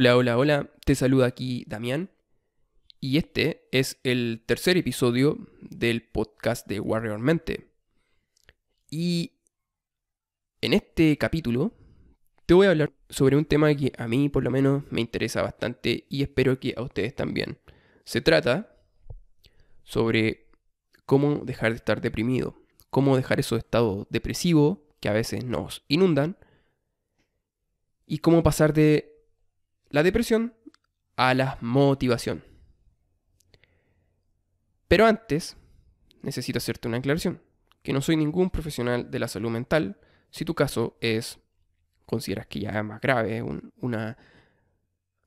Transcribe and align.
Hola, 0.00 0.16
hola, 0.16 0.38
hola, 0.38 0.70
te 0.86 0.94
saluda 0.94 1.26
aquí 1.26 1.66
Damián 1.66 2.08
y 3.00 3.18
este 3.18 3.68
es 3.70 4.00
el 4.02 4.42
tercer 4.46 4.78
episodio 4.78 5.36
del 5.60 6.00
podcast 6.00 6.66
de 6.66 6.80
Warrior 6.80 7.18
Mente. 7.18 7.68
Y 8.88 9.32
en 10.62 10.72
este 10.72 11.18
capítulo 11.18 11.74
te 12.46 12.54
voy 12.54 12.66
a 12.66 12.70
hablar 12.70 12.94
sobre 13.10 13.36
un 13.36 13.44
tema 13.44 13.74
que 13.74 13.92
a 13.98 14.08
mí 14.08 14.30
por 14.30 14.42
lo 14.42 14.50
menos 14.50 14.84
me 14.90 15.02
interesa 15.02 15.42
bastante 15.42 16.06
y 16.08 16.22
espero 16.22 16.58
que 16.58 16.72
a 16.78 16.80
ustedes 16.80 17.14
también. 17.14 17.58
Se 18.04 18.22
trata 18.22 18.74
sobre 19.84 20.46
cómo 21.04 21.44
dejar 21.44 21.72
de 21.72 21.76
estar 21.76 22.00
deprimido, 22.00 22.56
cómo 22.88 23.18
dejar 23.18 23.38
esos 23.38 23.58
estados 23.58 24.06
depresivos 24.08 24.78
que 24.98 25.10
a 25.10 25.12
veces 25.12 25.44
nos 25.44 25.84
inundan 25.88 26.38
y 28.06 28.20
cómo 28.20 28.42
pasar 28.42 28.72
de 28.72 29.09
la 29.90 30.02
depresión 30.02 30.54
a 31.16 31.34
la 31.34 31.58
motivación. 31.60 32.42
Pero 34.88 35.06
antes, 35.06 35.56
necesito 36.22 36.58
hacerte 36.58 36.88
una 36.88 36.96
aclaración, 36.96 37.42
que 37.82 37.92
no 37.92 38.00
soy 38.00 38.16
ningún 38.16 38.50
profesional 38.50 39.10
de 39.10 39.18
la 39.18 39.28
salud 39.28 39.50
mental, 39.50 39.98
si 40.30 40.44
tu 40.44 40.54
caso 40.54 40.96
es, 41.00 41.38
consideras 42.06 42.46
que 42.46 42.60
ya 42.60 42.70
es 42.70 42.84
más 42.84 43.00
grave, 43.00 43.42
una 43.80 44.16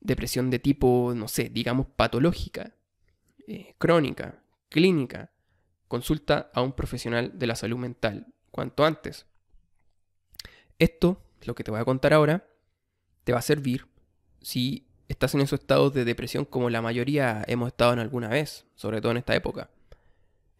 depresión 0.00 0.50
de 0.50 0.58
tipo, 0.58 1.12
no 1.14 1.28
sé, 1.28 1.48
digamos 1.48 1.86
patológica, 1.86 2.74
eh, 3.46 3.74
crónica, 3.78 4.42
clínica, 4.68 5.30
consulta 5.88 6.50
a 6.54 6.62
un 6.62 6.72
profesional 6.72 7.38
de 7.38 7.46
la 7.46 7.56
salud 7.56 7.78
mental 7.78 8.26
cuanto 8.50 8.84
antes. 8.84 9.26
Esto, 10.78 11.22
lo 11.42 11.54
que 11.54 11.64
te 11.64 11.70
voy 11.70 11.80
a 11.80 11.84
contar 11.84 12.12
ahora, 12.12 12.46
te 13.24 13.32
va 13.32 13.38
a 13.38 13.42
servir 13.42 13.93
si 14.44 14.86
estás 15.08 15.34
en 15.34 15.40
esos 15.40 15.60
estados 15.60 15.94
de 15.94 16.04
depresión 16.04 16.44
como 16.44 16.70
la 16.70 16.82
mayoría 16.82 17.42
hemos 17.48 17.68
estado 17.68 17.94
en 17.94 17.98
alguna 17.98 18.28
vez, 18.28 18.66
sobre 18.74 19.00
todo 19.00 19.12
en 19.12 19.18
esta 19.18 19.34
época. 19.34 19.70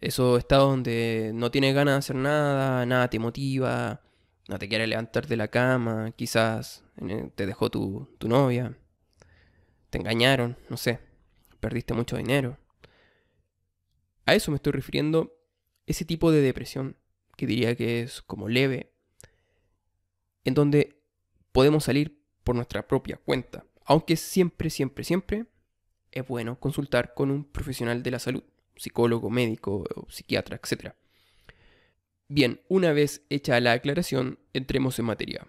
Esos 0.01 0.39
estados 0.39 0.71
donde 0.71 1.33
no 1.35 1.51
tienes 1.51 1.75
ganas 1.75 1.95
de 1.95 1.99
hacer 1.99 2.17
nada, 2.17 2.85
nada 2.87 3.09
te 3.09 3.19
motiva, 3.19 4.01
no 4.49 4.59
te 4.59 4.69
quieres 4.69 4.89
levantar 4.89 5.27
de 5.27 5.37
la 5.37 5.49
cama, 5.49 6.13
quizás 6.17 6.83
te 7.35 7.47
dejó 7.47 7.71
tu, 7.71 8.09
tu 8.19 8.29
novia, 8.29 8.77
te 9.91 9.99
engañaron, 9.99 10.57
no 10.71 10.77
sé, 10.77 11.01
perdiste 11.61 11.95
mucho 11.95 12.17
dinero. 12.17 12.59
A 14.27 14.35
eso 14.35 14.51
me 14.51 14.57
estoy 14.57 14.73
refiriendo, 14.73 15.37
ese 15.87 16.07
tipo 16.07 16.33
de 16.33 16.41
depresión 16.41 16.97
que 17.37 17.47
diría 17.47 17.77
que 17.77 18.01
es 18.03 18.23
como 18.23 18.49
leve, 18.49 18.93
en 20.45 20.55
donde 20.55 21.03
podemos 21.53 21.85
salir 21.85 22.25
por 22.43 22.55
nuestra 22.55 22.87
propia 22.87 23.19
cuenta. 23.19 23.65
Aunque 23.87 24.17
siempre, 24.17 24.71
siempre, 24.71 25.05
siempre 25.05 25.45
es 26.11 26.27
bueno 26.27 26.59
consultar 26.59 27.13
con 27.15 27.31
un 27.31 27.45
profesional 27.45 28.03
de 28.03 28.11
la 28.11 28.19
salud, 28.19 28.43
psicólogo, 28.77 29.29
médico, 29.29 29.85
psiquiatra, 30.09 30.57
etc. 30.63 30.95
Bien, 32.29 32.61
una 32.69 32.93
vez 32.93 33.27
hecha 33.29 33.61
la 33.61 33.73
aclaración, 33.73 34.39
entremos 34.55 34.99
en 34.99 35.05
materia. 35.05 35.47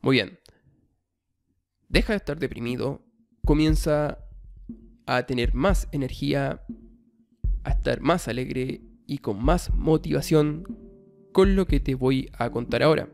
Muy 0.00 0.16
bien. 0.16 0.38
Deja 1.88 2.12
de 2.12 2.16
estar 2.16 2.38
deprimido, 2.38 3.00
comienza 3.44 4.23
a 5.06 5.26
tener 5.26 5.54
más 5.54 5.88
energía, 5.92 6.62
a 7.64 7.70
estar 7.70 8.00
más 8.00 8.28
alegre 8.28 8.80
y 9.06 9.18
con 9.18 9.42
más 9.42 9.72
motivación 9.74 10.64
con 11.32 11.56
lo 11.56 11.66
que 11.66 11.80
te 11.80 11.94
voy 11.94 12.30
a 12.38 12.50
contar 12.50 12.82
ahora. 12.82 13.08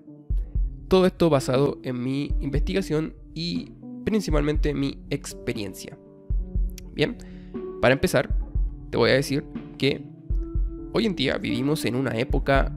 Todo 0.88 1.06
esto 1.06 1.30
basado 1.30 1.78
en 1.82 2.02
mi 2.02 2.30
investigación 2.40 3.14
y 3.34 3.72
principalmente 4.04 4.74
mi 4.74 4.98
experiencia. 5.10 5.98
Bien, 6.92 7.16
para 7.80 7.94
empezar, 7.94 8.36
te 8.90 8.98
voy 8.98 9.10
a 9.10 9.14
decir 9.14 9.44
que 9.78 10.02
hoy 10.92 11.06
en 11.06 11.16
día 11.16 11.38
vivimos 11.38 11.84
en 11.84 11.94
una 11.94 12.18
época 12.18 12.76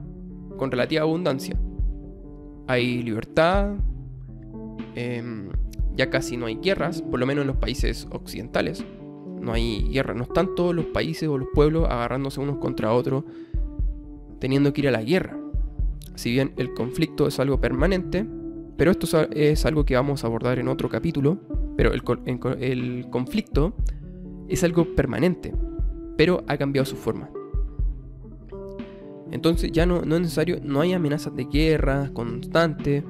con 0.56 0.70
relativa 0.70 1.02
abundancia. 1.02 1.58
Hay 2.66 3.02
libertad, 3.02 3.74
em, 4.94 5.50
ya 5.96 6.08
casi 6.08 6.36
no 6.36 6.46
hay 6.46 6.56
guerras, 6.56 7.02
por 7.02 7.20
lo 7.20 7.26
menos 7.26 7.42
en 7.42 7.48
los 7.48 7.56
países 7.56 8.08
occidentales 8.10 8.84
no 9.44 9.52
hay 9.52 9.88
guerra, 9.90 10.14
no 10.14 10.24
están 10.24 10.54
todos 10.54 10.74
los 10.74 10.86
países 10.86 11.28
o 11.28 11.38
los 11.38 11.48
pueblos 11.54 11.86
agarrándose 11.88 12.40
unos 12.40 12.56
contra 12.56 12.92
otros, 12.92 13.24
teniendo 14.40 14.72
que 14.72 14.80
ir 14.82 14.88
a 14.88 14.90
la 14.90 15.02
guerra. 15.02 15.38
Si 16.14 16.30
bien 16.30 16.52
el 16.56 16.74
conflicto 16.74 17.26
es 17.26 17.38
algo 17.38 17.60
permanente, 17.60 18.26
pero 18.76 18.90
esto 18.90 19.28
es 19.32 19.66
algo 19.66 19.84
que 19.84 19.94
vamos 19.94 20.24
a 20.24 20.26
abordar 20.26 20.58
en 20.58 20.68
otro 20.68 20.88
capítulo, 20.88 21.38
pero 21.76 21.92
el, 21.92 22.02
conflicto 23.10 23.74
es 24.48 24.64
algo 24.64 24.94
permanente, 24.94 25.54
pero 26.16 26.42
ha 26.46 26.56
cambiado 26.56 26.84
su 26.86 26.96
forma. 26.96 27.28
Entonces 29.30 29.72
ya 29.72 29.86
no, 29.86 30.02
no 30.02 30.16
es 30.16 30.22
necesario, 30.22 30.58
no 30.62 30.80
hay 30.80 30.92
amenazas 30.92 31.34
de 31.34 31.44
guerra 31.44 32.10
constante. 32.12 33.02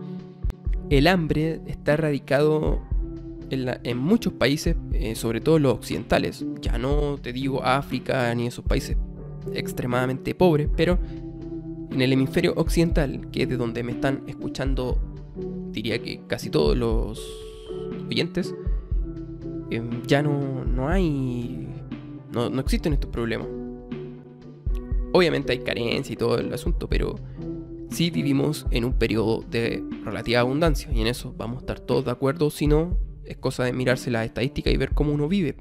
El 0.91 1.07
hambre 1.07 1.61
está 1.67 1.95
erradicado 1.95 2.81
en, 3.51 3.99
muchos 3.99 4.33
países, 4.33 4.77
eh, 4.93 5.15
sobre 5.15 5.41
todo 5.41 5.59
los 5.59 5.75
occidentales, 5.75 6.45
ya 6.61 6.79
no 6.79 7.19
te 7.21 7.33
digo 7.33 7.63
África 7.65 8.35
ni 8.35 8.47
esos 8.47 8.65
países 8.65 8.97
extremadamente 9.53 10.35
pobres, 10.35 10.69
pero 10.77 10.99
en 11.91 12.01
el 12.01 12.13
hemisferio 12.13 12.55
occidental, 12.57 13.31
que 13.31 13.43
es 13.43 13.49
de 13.49 13.57
donde 13.57 13.83
me 13.83 13.93
están 13.93 14.23
escuchando, 14.27 14.99
diría 15.71 15.99
que 16.01 16.23
casi 16.27 16.51
todos 16.51 16.77
los 16.77 17.23
oyentes, 18.09 18.55
em, 19.71 20.03
ya 20.07 20.23
no, 20.23 20.65
no 20.65 20.89
hay, 20.89 21.69
no, 22.33 22.51
no 22.51 22.61
existen 22.61 22.93
estos 22.93 23.11
problemas. 23.11 23.47
Obviamente 25.13 25.53
hay 25.53 25.59
carencia 25.59 26.13
y 26.13 26.17
todo 26.17 26.39
el 26.39 26.53
asunto, 26.53 26.89
pero 26.89 27.15
sí 27.91 28.11
vivimos 28.11 28.67
en 28.73 28.85
un 28.85 28.95
periodo 28.95 29.45
de 29.49 29.85
relativa 30.05 30.41
abundancia 30.41 30.91
y 30.93 31.01
en 31.01 31.07
eso 31.07 31.33
vamos 31.37 31.59
a 31.59 31.61
estar 31.61 31.81
todos 31.81 32.05
de 32.05 32.11
acuerdo, 32.11 32.51
si 32.51 32.67
no, 32.67 32.99
es 33.27 33.37
cosa 33.37 33.65
de 33.65 33.73
mirarse 33.73 34.11
las 34.11 34.27
estadísticas 34.27 34.73
y 34.73 34.77
ver 34.77 34.93
cómo 34.93 35.13
uno 35.13 35.29
vive. 35.29 35.57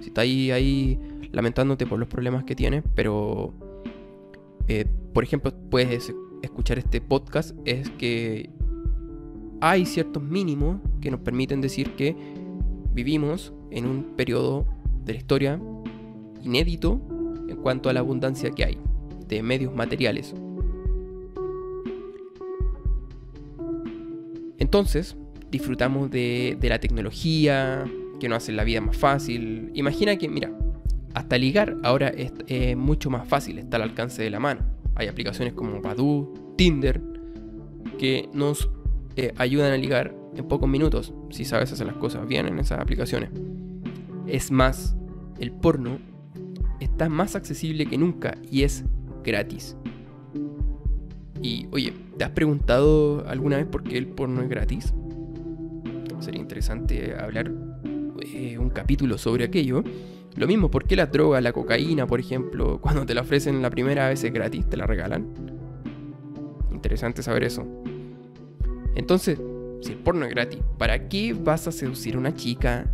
Si 0.00 0.08
está 0.08 0.22
ahí, 0.22 0.50
ahí 0.50 0.98
lamentándote 1.32 1.86
por 1.86 1.98
los 1.98 2.08
problemas 2.08 2.44
que 2.44 2.54
tienes, 2.54 2.82
pero, 2.94 3.52
eh, 4.68 4.86
por 5.12 5.24
ejemplo, 5.24 5.52
puedes 5.70 6.12
escuchar 6.42 6.78
este 6.78 7.00
podcast, 7.00 7.56
es 7.64 7.90
que 7.90 8.50
hay 9.60 9.86
ciertos 9.86 10.22
mínimos 10.22 10.80
que 11.00 11.10
nos 11.10 11.20
permiten 11.20 11.60
decir 11.60 11.90
que 11.92 12.16
vivimos 12.92 13.52
en 13.70 13.86
un 13.86 14.16
periodo 14.16 14.66
de 15.04 15.14
la 15.14 15.18
historia 15.18 15.60
inédito 16.42 17.00
en 17.48 17.56
cuanto 17.56 17.88
a 17.88 17.92
la 17.92 18.00
abundancia 18.00 18.50
que 18.50 18.64
hay 18.64 18.78
de 19.26 19.42
medios 19.42 19.74
materiales. 19.74 20.34
Entonces, 24.58 25.16
disfrutamos 25.50 26.10
de, 26.10 26.58
la 26.62 26.78
tecnología, 26.78 27.84
que 28.20 28.28
nos 28.28 28.38
hace 28.38 28.52
la 28.52 28.64
vida 28.64 28.80
más 28.80 28.96
fácil. 28.96 29.70
Imagina 29.74 30.16
que, 30.16 30.28
mira, 30.28 30.52
hasta 31.14 31.38
ligar 31.38 31.76
ahora 31.82 32.08
es 32.08 32.76
mucho 32.76 33.10
más 33.10 33.26
fácil, 33.28 33.58
está 33.58 33.76
al 33.76 33.82
alcance 33.82 34.22
de 34.22 34.30
la 34.30 34.40
mano. 34.40 34.60
Hay 34.94 35.06
aplicaciones 35.06 35.54
como 35.54 35.80
Badoo, 35.80 36.34
Tinder, 36.56 37.00
que 37.98 38.28
nos 38.32 38.68
eh, 39.16 39.32
ayudan 39.36 39.72
a 39.72 39.76
ligar 39.76 40.14
en 40.34 40.46
pocos 40.46 40.68
minutos, 40.68 41.12
si 41.30 41.44
sabes 41.44 41.72
hacer 41.72 41.86
las 41.86 41.96
cosas 41.96 42.26
bien 42.26 42.46
en 42.46 42.58
esas 42.58 42.80
aplicaciones. 42.80 43.30
Es 44.26 44.50
más, 44.50 44.96
el 45.38 45.52
porno 45.52 45.98
está 46.80 47.08
más 47.08 47.34
accesible 47.34 47.86
que 47.86 47.98
nunca 47.98 48.36
y 48.50 48.62
es 48.62 48.84
gratis. 49.24 49.76
Y 51.40 51.68
oye, 51.70 51.92
¿te 52.16 52.24
has 52.24 52.30
preguntado 52.30 53.26
alguna 53.28 53.56
vez 53.56 53.66
por 53.66 53.82
qué 53.82 53.98
el 53.98 54.06
porno 54.06 54.42
es 54.42 54.48
gratis? 54.48 54.92
Sería 56.20 56.40
interesante 56.40 57.14
hablar 57.18 57.50
eh, 58.22 58.58
un 58.58 58.70
capítulo 58.70 59.18
sobre 59.18 59.44
aquello. 59.44 59.82
Lo 60.36 60.46
mismo, 60.46 60.70
¿por 60.70 60.84
qué 60.84 60.96
la 60.96 61.06
droga, 61.06 61.40
la 61.40 61.52
cocaína, 61.52 62.06
por 62.06 62.20
ejemplo, 62.20 62.78
cuando 62.82 63.06
te 63.06 63.14
la 63.14 63.22
ofrecen 63.22 63.62
la 63.62 63.70
primera 63.70 64.08
vez 64.08 64.22
es 64.24 64.32
gratis, 64.32 64.68
te 64.68 64.76
la 64.76 64.86
regalan? 64.86 65.26
Interesante 66.72 67.22
saber 67.22 67.44
eso. 67.44 67.66
Entonces, 68.94 69.40
si 69.80 69.92
el 69.92 69.98
porno 69.98 70.24
es 70.24 70.30
gratis, 70.30 70.60
¿para 70.76 71.08
qué 71.08 71.32
vas 71.32 71.68
a 71.68 71.72
seducir 71.72 72.16
a 72.16 72.18
una 72.18 72.34
chica 72.34 72.86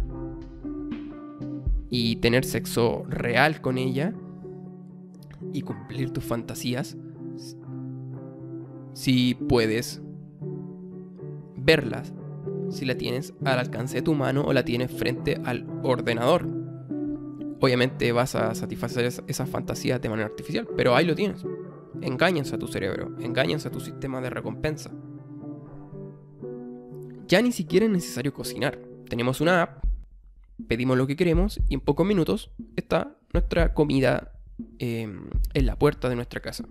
y 1.91 2.17
tener 2.17 2.45
sexo 2.45 3.05
real 3.09 3.61
con 3.61 3.79
ella 3.79 4.13
y 5.53 5.63
cumplir 5.63 6.11
tus 6.11 6.25
fantasías 6.25 6.97
si 8.95 9.35
puedes 9.35 10.03
verlas 11.57 12.13
si 12.75 12.85
la 12.85 12.97
tienes 12.97 13.33
al 13.45 13.59
alcance 13.59 13.97
de 13.97 14.03
tu 14.03 14.15
mano 14.15 14.43
o 14.45 14.53
la 14.53 14.65
tienes 14.65 14.91
frente 14.91 15.41
al 15.45 15.67
ordenador. 15.83 16.47
obviamente 17.61 18.13
vas 18.13 18.35
a 18.35 18.55
satisfacer 18.55 19.07
esas 19.27 19.49
fantasías 19.49 20.01
de 20.03 20.09
manera 20.11 20.29
artificial, 20.29 20.69
pero 20.77 20.95
ahí 20.95 21.07
lo 21.07 21.15
tienes. 21.15 21.47
Engañas 22.03 22.53
a 22.53 22.59
tu 22.59 22.67
cerebro, 22.67 23.17
engañas 23.21 23.65
a 23.65 23.71
tu 23.71 23.81
sistema 23.81 24.21
de 24.21 24.29
recompensa. 24.29 24.91
Ya 27.27 27.41
ni 27.41 27.53
siquiera 27.53 27.87
es 27.87 27.93
necesario 27.93 28.35
cocinar. 28.35 28.79
Tenemos 29.09 29.41
una 29.41 29.63
app, 29.63 29.85
pedimos 30.69 30.99
lo 30.99 31.07
que 31.07 31.17
queremos 31.17 31.59
y 31.69 31.75
en 31.75 31.81
pocos 31.81 32.07
minutos 32.07 32.51
está 32.77 33.17
nuestra 33.33 33.73
comida 33.73 34.33
em, 34.79 35.31
en 35.55 35.67
la 35.67 35.79
puerta 35.79 36.11
de 36.11 36.17
nuestra 36.17 36.41
casa. 36.41 36.69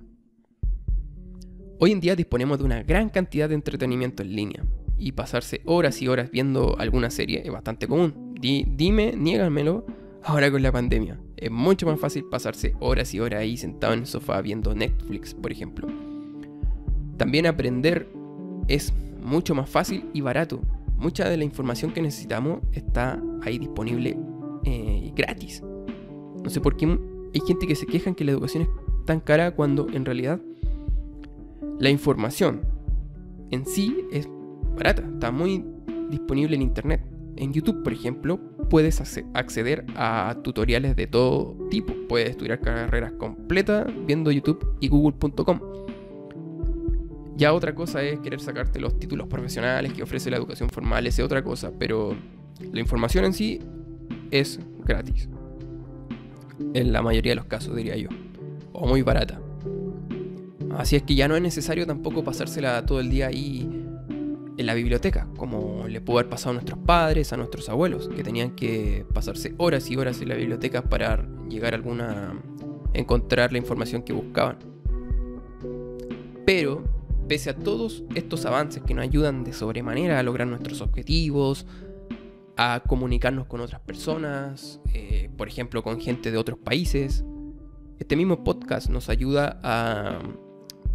Hoy 1.80 1.92
en 1.92 2.02
día 2.02 2.16
disponemos 2.16 2.60
de 2.60 2.66
una 2.66 2.84
gran 2.84 3.10
cantidad 3.10 3.50
de 3.50 3.56
entretenimiento 3.56 4.22
en 4.22 4.36
línea 4.36 4.64
y 4.98 5.13
pasarse 5.13 5.62
horas 5.66 6.01
y 6.01 6.07
horas 6.07 6.31
viendo 6.31 6.78
alguna 6.80 7.10
serie 7.10 7.42
es 7.45 7.51
bastante 7.51 7.88
común. 7.88 8.36
dime, 8.40 9.13
niégamelo 9.18 9.86
ahora 10.24 10.51
con 10.51 10.62
la 10.62 10.72
pandemia. 10.72 11.19
Es 11.38 11.51
mucho 11.51 11.86
más 11.86 12.00
fácil 12.00 12.25
pasarse 12.25 12.75
horas 12.80 13.13
y 13.13 13.19
horas 13.19 13.42
ahí 13.42 13.57
sentado 13.57 13.94
en 13.94 14.01
el 14.01 14.06
sofá 14.06 14.42
viendo 14.42 14.74
Netflix, 14.74 15.34
por 15.34 15.51
ejemplo. 15.51 15.88
También 17.18 17.45
aprender 17.45 18.10
es 18.68 18.94
mucho 19.22 19.56
más 19.56 19.69
fácil 19.69 20.10
y 20.13 20.22
barato. 20.22 20.62
Mucha 20.98 21.30
de 21.30 21.38
la 21.38 21.44
información 21.44 21.92
que 21.92 22.01
necesitamos 22.01 22.62
está 22.72 23.22
ahí 23.42 23.57
disponible 23.57 24.18
eh, 24.63 25.12
gratis. 25.16 25.62
No 26.44 26.50
sé 26.50 26.62
por 26.62 26.78
qué 26.78 26.86
hay 27.34 27.42
gente 27.45 27.68
que 27.68 27.75
se 27.75 27.86
queja 27.86 28.13
que 28.13 28.24
la 28.24 28.31
educación 28.31 28.63
es 28.63 28.69
tan 29.06 29.19
cara 29.19 29.51
cuando 29.51 29.88
en 29.90 30.06
realidad 30.06 30.40
la 31.80 31.90
información 31.90 32.62
en 33.51 33.66
sí 33.66 34.06
es 34.12 34.30
barata, 34.75 35.04
está 35.14 35.31
muy 35.31 35.64
disponible 36.10 36.56
en 36.56 36.62
internet. 36.62 37.02
En 37.36 37.52
YouTube, 37.52 37.84
por 37.84 37.94
ejemplo, 37.94 38.40
puedes 38.70 39.02
acceder 39.34 39.86
a 39.96 40.36
tutoriales 40.44 40.96
de 40.96 41.08
todo 41.08 41.58
tipo. 41.70 41.94
Puedes 42.08 42.31
estudiar 42.31 42.60
carreras 42.60 43.14
completas 43.14 43.88
viendo 44.06 44.31
YouTube 44.31 44.75
y 44.80 44.88
google.com. 44.88 45.60
Ya 47.36 47.54
otra 47.54 47.74
cosa 47.74 48.04
es 48.04 48.20
querer 48.20 48.40
sacarte 48.40 48.80
los 48.80 49.00
títulos 49.00 49.28
profesionales 49.28 49.94
que 49.94 50.04
ofrece 50.04 50.30
la 50.30 50.38
educación 50.38 50.70
formal, 50.70 51.08
es 51.08 51.19
otra 51.19 51.44
cosa, 51.44 51.72
pero 51.80 52.16
la 52.72 52.80
información 52.80 53.26
en 53.26 53.34
sí 53.34 53.60
es 54.30 54.60
gratis. 54.86 55.28
En 56.76 56.94
la 56.94 57.02
mayoría 57.02 57.31
de 57.31 57.38
los 57.38 57.46
casos, 57.46 57.76
diría 57.76 57.98
yo. 57.98 58.10
O 58.72 58.88
muy 58.88 59.02
barata. 59.02 59.42
Así 60.78 60.96
es 60.96 61.04
que 61.04 61.16
ya 61.16 61.28
no 61.28 61.36
es 61.36 61.42
necesario 61.42 61.88
tampoco 61.88 62.24
pasársela 62.24 62.86
todo 62.86 63.00
el 63.00 63.10
día 63.10 63.28
ahí 63.28 63.82
en 64.58 64.66
la 64.66 64.74
biblioteca, 64.74 65.28
como 65.38 65.88
le 65.88 66.02
pudo 66.02 66.20
haber 66.20 66.30
pasado 66.30 66.52
a 66.52 66.54
nuestros 66.54 66.80
padres, 66.80 67.34
a 67.34 67.38
nuestros 67.38 67.70
abuelos, 67.70 68.10
que 68.10 68.24
tenían 68.24 68.56
que 68.56 69.06
pasarse 69.14 69.56
horas 69.58 69.90
y 69.90 69.96
horas 69.96 70.22
en 70.22 70.30
la 70.30 70.36
biblioteca 70.36 70.84
para 70.84 71.28
llegar 71.50 71.74
a 71.74 71.78
alguna. 71.78 72.42
encontrar 72.94 73.52
la 73.52 73.58
información 73.58 74.04
que 74.04 74.14
buscaban. 74.14 74.58
Pero 76.46 76.84
Pese 77.28 77.50
a 77.50 77.56
todos 77.56 78.04
estos 78.16 78.46
avances 78.46 78.84
que 78.84 78.94
nos 78.94 79.04
ayudan 79.04 79.44
de 79.46 79.54
sobremanera 79.54 80.20
a 80.20 80.24
lograr 80.24 80.46
nuestros 80.46 80.82
objetivos, 80.82 81.66
a 82.58 82.84
comunicarnos 82.86 83.48
con 83.48 83.62
otras 83.62 83.80
personas, 83.82 84.82
eh, 84.94 85.30
por 85.38 85.48
ejemplo 85.48 85.84
con 85.84 86.02
gente 86.02 86.32
de 86.32 86.38
otros 86.38 86.60
países, 86.60 87.24
este 87.98 88.18
mismo 88.18 88.44
podcast 88.44 88.90
nos 88.90 89.08
ayuda 89.08 89.60
a 89.64 90.20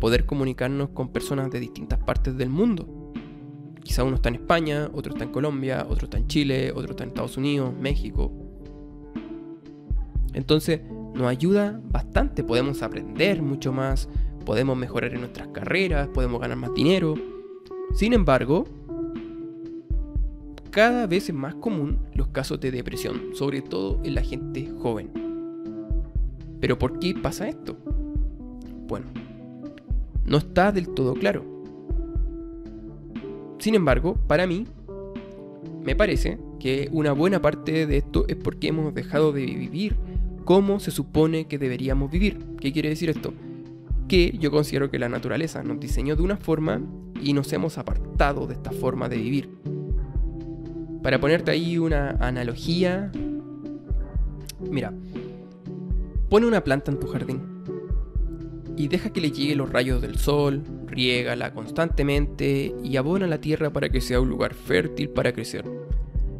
poder 0.01 0.27
comunicarnos 0.27 0.91
con 0.91 1.13
personas 1.13 1.51
de 1.51 1.61
distintas 1.61 1.99
partes 1.99 2.37
del 2.37 2.51
mundo. 2.51 2.87
Quizá 3.89 4.05
uno 4.05 4.17
está 4.17 4.29
en 4.29 4.35
España, 4.35 4.91
otro 4.93 5.15
está 5.15 5.25
en 5.25 5.33
Colombia, 5.33 5.87
otro 5.89 6.05
está 6.05 6.19
en 6.19 6.27
Chile, 6.27 6.73
otro 6.73 6.91
está 6.91 7.05
en 7.05 7.09
Estados 7.09 7.39
Unidos, 7.39 7.73
México. 7.75 8.31
Entonces 10.35 10.83
nos 11.15 11.27
ayuda 11.27 11.81
bastante, 11.85 12.45
podemos 12.45 12.83
aprender 12.83 13.41
mucho 13.41 13.73
más, 13.73 14.11
podemos 14.45 14.77
mejorar 14.77 15.15
en 15.15 15.21
nuestras 15.21 15.49
carreras, 15.49 16.07
podemos 16.09 16.39
ganar 16.39 16.59
más 16.59 16.75
dinero. 16.75 17.15
Sin 17.95 18.13
embargo, 18.13 18.67
cada 20.69 21.07
vez 21.07 21.31
es 21.31 21.35
más 21.35 21.55
común 21.55 21.99
los 22.13 22.29
casos 22.29 22.61
de 22.61 22.71
depresión, 22.71 23.31
sobre 23.33 23.63
todo 23.63 24.03
en 24.05 24.17
la 24.17 24.23
gente 24.23 24.71
joven. 24.83 25.11
¿Pero 26.61 26.79
por 26.79 26.99
qué 26.99 27.15
pasa 27.15 27.49
esto? 27.49 27.79
Bueno, 28.87 29.07
no 30.27 30.37
está 30.37 30.73
del 30.73 30.91
todo 30.91 31.15
claro. 31.15 31.58
Sin 33.59 33.75
embargo, 33.75 34.17
para 34.27 34.47
mí, 34.47 34.67
me 35.83 35.97
parece 35.97 36.39
que 36.61 36.89
una 36.93 37.13
buena 37.13 37.41
parte 37.41 37.87
de 37.87 37.97
esto 37.99 38.25
es 38.29 38.37
porque 38.37 38.69
hemos 38.69 38.95
dejado 38.95 39.33
de 39.33 39.47
vivir 39.47 39.97
como 40.45 40.81
se 40.81 40.91
supone 40.91 41.47
que 41.47 41.59
deberíamos 41.59 42.11
vivir. 42.11 42.39
¿Qué 42.61 42.73
quiere 42.73 42.89
decir 42.89 43.11
esto? 43.11 43.33
que 44.09 44.37
yo 44.39 44.51
considero 44.51 44.91
que 44.91 44.99
la 44.99 45.09
naturaleza 45.09 45.63
nos 45.63 45.79
diseñó 45.79 46.17
de 46.17 46.23
una 46.23 46.39
forma 46.39 46.81
y 47.23 47.35
nos 47.35 47.53
hemos 47.53 47.79
apartado 47.79 48.47
de 48.47 48.55
esta 48.55 48.73
forma 48.73 49.09
de 49.09 49.19
vivir. 49.19 49.51
Para 51.03 51.21
ponerte 51.21 51.51
ahí 51.51 51.79
una 51.79 52.17
analogía, 52.19 53.13
mira, 54.59 54.93
pone 56.29 56.47
una 56.47 56.65
planta 56.65 56.91
en 56.91 56.99
tu 56.99 57.07
jardín 57.07 57.58
y 58.79 58.87
deja 58.87 59.11
que 59.11 59.21
le 59.21 59.33
lleguen 59.33 59.59
los 59.59 59.71
rayos 59.71 60.01
del 60.01 60.19
sol, 60.19 60.63
riégala 60.87 61.53
constantemente 61.53 62.73
y 62.85 62.97
abona 62.97 63.27
la 63.27 63.41
tierra 63.41 63.73
para 63.73 63.89
que 63.89 64.01
sea 64.01 64.21
un 64.21 64.29
lugar 64.29 64.55
fértil 64.55 65.11
para 65.11 65.33
crecer. 65.33 65.65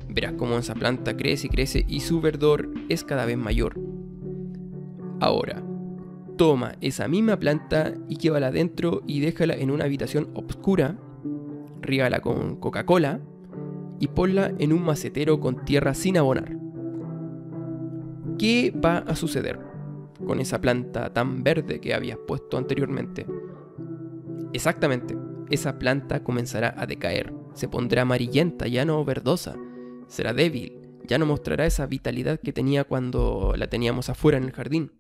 Verás 0.09 0.35
cómo 0.35 0.57
esa 0.57 0.75
planta 0.75 1.17
crece 1.17 1.49
y 1.49 1.51
crece 1.51 1.85
y 1.89 1.99
su 1.99 2.21
verdor 2.21 2.71
es 2.89 3.03
cada 3.03 3.27
vez 3.27 3.37
mayor. 3.37 3.75
Ahora, 5.19 5.65
toma 6.37 6.77
esa 6.81 7.09
misma 7.09 7.41
planta 7.41 7.95
y 8.09 8.19
llévala 8.19 8.47
adentro 8.47 9.03
y 9.05 9.19
déjala 9.19 9.55
en 9.55 9.73
una 9.73 9.87
habitación 9.87 10.31
oscura, 10.35 10.97
rígala 11.83 12.21
con 12.21 12.55
Coca-Cola 12.55 13.21
y 13.99 14.07
ponla 14.07 14.53
en 14.61 14.73
un 14.73 14.85
macetero 14.85 15.41
con 15.41 15.65
tierra 15.65 15.93
sin 15.93 16.17
abonar. 16.17 16.57
¿Qué 18.39 18.73
va 18.73 18.99
a 18.99 19.17
suceder 19.17 19.68
con 20.27 20.41
esa 20.41 20.61
planta 20.61 21.13
tan 21.13 21.43
verde 21.43 21.81
que 21.81 21.95
habías 21.95 22.19
puesto 22.27 22.57
anteriormente? 22.57 23.27
Exactamente, 24.53 25.17
esa 25.51 25.79
planta 25.79 26.23
comenzará 26.23 26.75
a 26.77 26.87
decaer, 26.87 27.33
se 27.55 27.69
pondrá 27.69 28.03
amarillenta, 28.03 28.67
ya 28.67 28.85
no 28.85 29.05
verdosa, 29.05 29.57
será 30.07 30.33
débil, 30.33 30.73
ya 31.07 31.19
no 31.19 31.27
mostrará 31.27 31.67
esa 31.67 31.87
vitalidad 31.87 32.41
que 32.41 32.53
tenía 32.53 32.85
cuando 32.85 33.55
la 33.57 33.69
teníamos 33.69 34.09
afuera 34.09 34.39
en 34.39 34.45
el 34.45 34.53
jardín. 34.53 34.93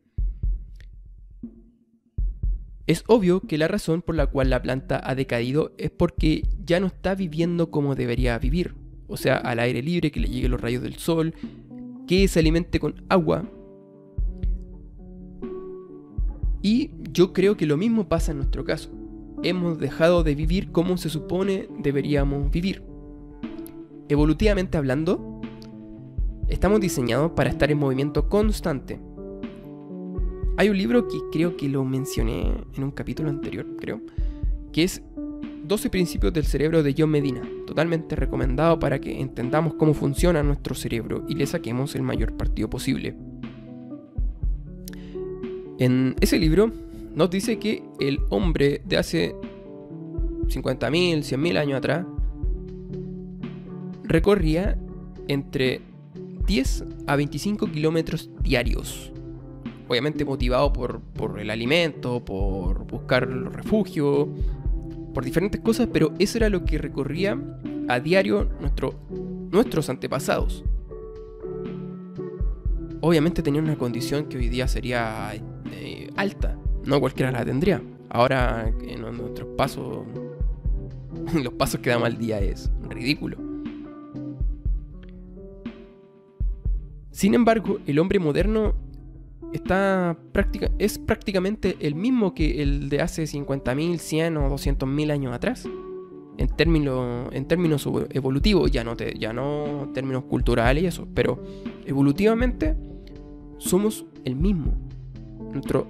Es 2.86 3.04
obvio 3.06 3.40
que 3.40 3.58
la 3.58 3.68
razón 3.68 4.00
por 4.00 4.14
la 4.14 4.28
cual 4.28 4.48
la 4.48 4.62
planta 4.62 4.98
ha 5.04 5.14
decaído 5.14 5.72
es 5.76 5.90
porque 5.90 6.42
ya 6.64 6.80
no 6.80 6.86
está 6.86 7.14
viviendo 7.14 7.70
como 7.70 7.94
debería 7.94 8.38
vivir, 8.38 8.74
o 9.08 9.18
sea, 9.18 9.36
al 9.36 9.58
aire 9.58 9.82
libre, 9.82 10.10
que 10.10 10.20
le 10.20 10.28
lleguen 10.28 10.52
los 10.52 10.60
rayos 10.60 10.82
del 10.82 10.96
sol, 10.96 11.34
que 12.06 12.26
se 12.28 12.38
alimente 12.40 12.80
con 12.80 13.04
agua. 13.10 13.44
Y 16.62 16.90
yo 17.12 17.32
creo 17.32 17.56
que 17.56 17.66
lo 17.66 17.76
mismo 17.76 18.08
pasa 18.08 18.32
en 18.32 18.38
nuestro 18.38 18.64
caso. 18.64 18.90
Hemos 19.42 19.78
dejado 19.78 20.24
de 20.24 20.34
vivir 20.34 20.72
como 20.72 20.96
se 20.96 21.08
supone 21.08 21.68
deberíamos 21.78 22.50
vivir. 22.50 22.82
Evolutivamente 24.08 24.78
hablando, 24.78 25.40
estamos 26.48 26.80
diseñados 26.80 27.32
para 27.32 27.50
estar 27.50 27.70
en 27.70 27.78
movimiento 27.78 28.28
constante, 28.28 28.98
hay 30.58 30.70
un 30.70 30.76
libro 30.76 31.06
que 31.06 31.18
creo 31.30 31.56
que 31.56 31.68
lo 31.68 31.84
mencioné 31.84 32.52
en 32.74 32.82
un 32.82 32.90
capítulo 32.90 33.30
anterior, 33.30 33.64
creo, 33.78 34.00
que 34.72 34.82
es 34.82 35.00
12 35.62 35.88
principios 35.88 36.32
del 36.32 36.46
cerebro 36.46 36.82
de 36.82 36.96
John 36.98 37.10
Medina, 37.10 37.42
totalmente 37.64 38.16
recomendado 38.16 38.80
para 38.80 39.00
que 39.00 39.20
entendamos 39.20 39.74
cómo 39.74 39.94
funciona 39.94 40.42
nuestro 40.42 40.74
cerebro 40.74 41.24
y 41.28 41.36
le 41.36 41.46
saquemos 41.46 41.94
el 41.94 42.02
mayor 42.02 42.36
partido 42.36 42.68
posible. 42.68 43.14
En 45.78 46.16
ese 46.20 46.38
libro 46.38 46.72
nos 47.14 47.30
dice 47.30 47.58
que 47.58 47.82
el 48.00 48.20
hombre 48.30 48.82
de 48.84 48.96
hace 48.96 49.34
50.000, 50.46 51.20
100.000 51.20 51.58
años 51.58 51.78
atrás 51.78 52.04
recorría 54.04 54.78
entre 55.28 55.80
10 56.46 56.84
a 57.06 57.16
25 57.16 57.70
kilómetros 57.70 58.30
diarios 58.42 59.12
obviamente 59.88 60.24
motivado 60.24 60.72
por, 60.72 61.02
el 61.40 61.50
alimento, 61.50 62.24
por 62.24 62.86
buscar 62.86 63.26
refugio, 63.28 64.28
por 65.14 65.24
diferentes 65.24 65.60
cosas, 65.60 65.88
pero 65.92 66.12
eso 66.18 66.38
era 66.38 66.48
lo 66.50 66.64
que 66.64 66.78
recorría 66.78 67.38
a 67.88 67.98
diario 67.98 68.48
nuestro, 68.60 68.94
nuestros 69.50 69.88
antepasados. 69.88 70.62
Obviamente 73.00 73.42
tenían 73.42 73.64
una 73.64 73.78
condición 73.78 74.26
que 74.26 74.36
hoy 74.36 74.48
día 74.48 74.68
sería 74.68 75.32
eh, 75.72 76.10
alta, 76.16 76.56
no 76.84 77.00
cualquiera 77.00 77.30
la 77.30 77.44
tendría. 77.44 77.82
Ahora 78.10 78.72
en 78.82 79.00
nuestros 79.00 79.48
pasos, 79.56 80.06
los 81.42 81.52
pasos 81.54 81.80
que 81.80 81.90
damos 81.90 82.06
al 82.06 82.18
día 82.18 82.40
es 82.40 82.70
ridículo. 82.88 83.48
Sin 87.10 87.34
embargo, 87.34 87.78
el 87.86 87.98
hombre 87.98 88.20
moderno 88.20 88.74
está 89.52 90.16
práctica, 90.32 90.70
es 90.78 90.98
prácticamente 90.98 91.76
el 91.80 91.94
mismo 91.94 92.34
que 92.34 92.62
el 92.62 92.88
de 92.88 93.00
hace 93.00 93.24
50.000, 93.24 93.98
100 93.98 94.36
o 94.36 94.50
200.000 94.50 95.10
años 95.10 95.34
atrás. 95.34 95.68
En, 96.36 96.46
términos, 96.46 97.28
en 97.32 97.48
términos 97.48 97.88
evolutivos, 98.10 98.70
ya 98.70 98.84
no, 98.84 98.96
te, 98.96 99.18
ya 99.18 99.32
no 99.32 99.90
términos 99.92 100.22
culturales 100.24 100.84
y 100.84 100.86
eso, 100.86 101.08
pero 101.12 101.42
evolutivamente 101.84 102.76
somos 103.58 104.06
el 104.24 104.36
mismo. 104.36 104.87
Nuestros 105.52 105.86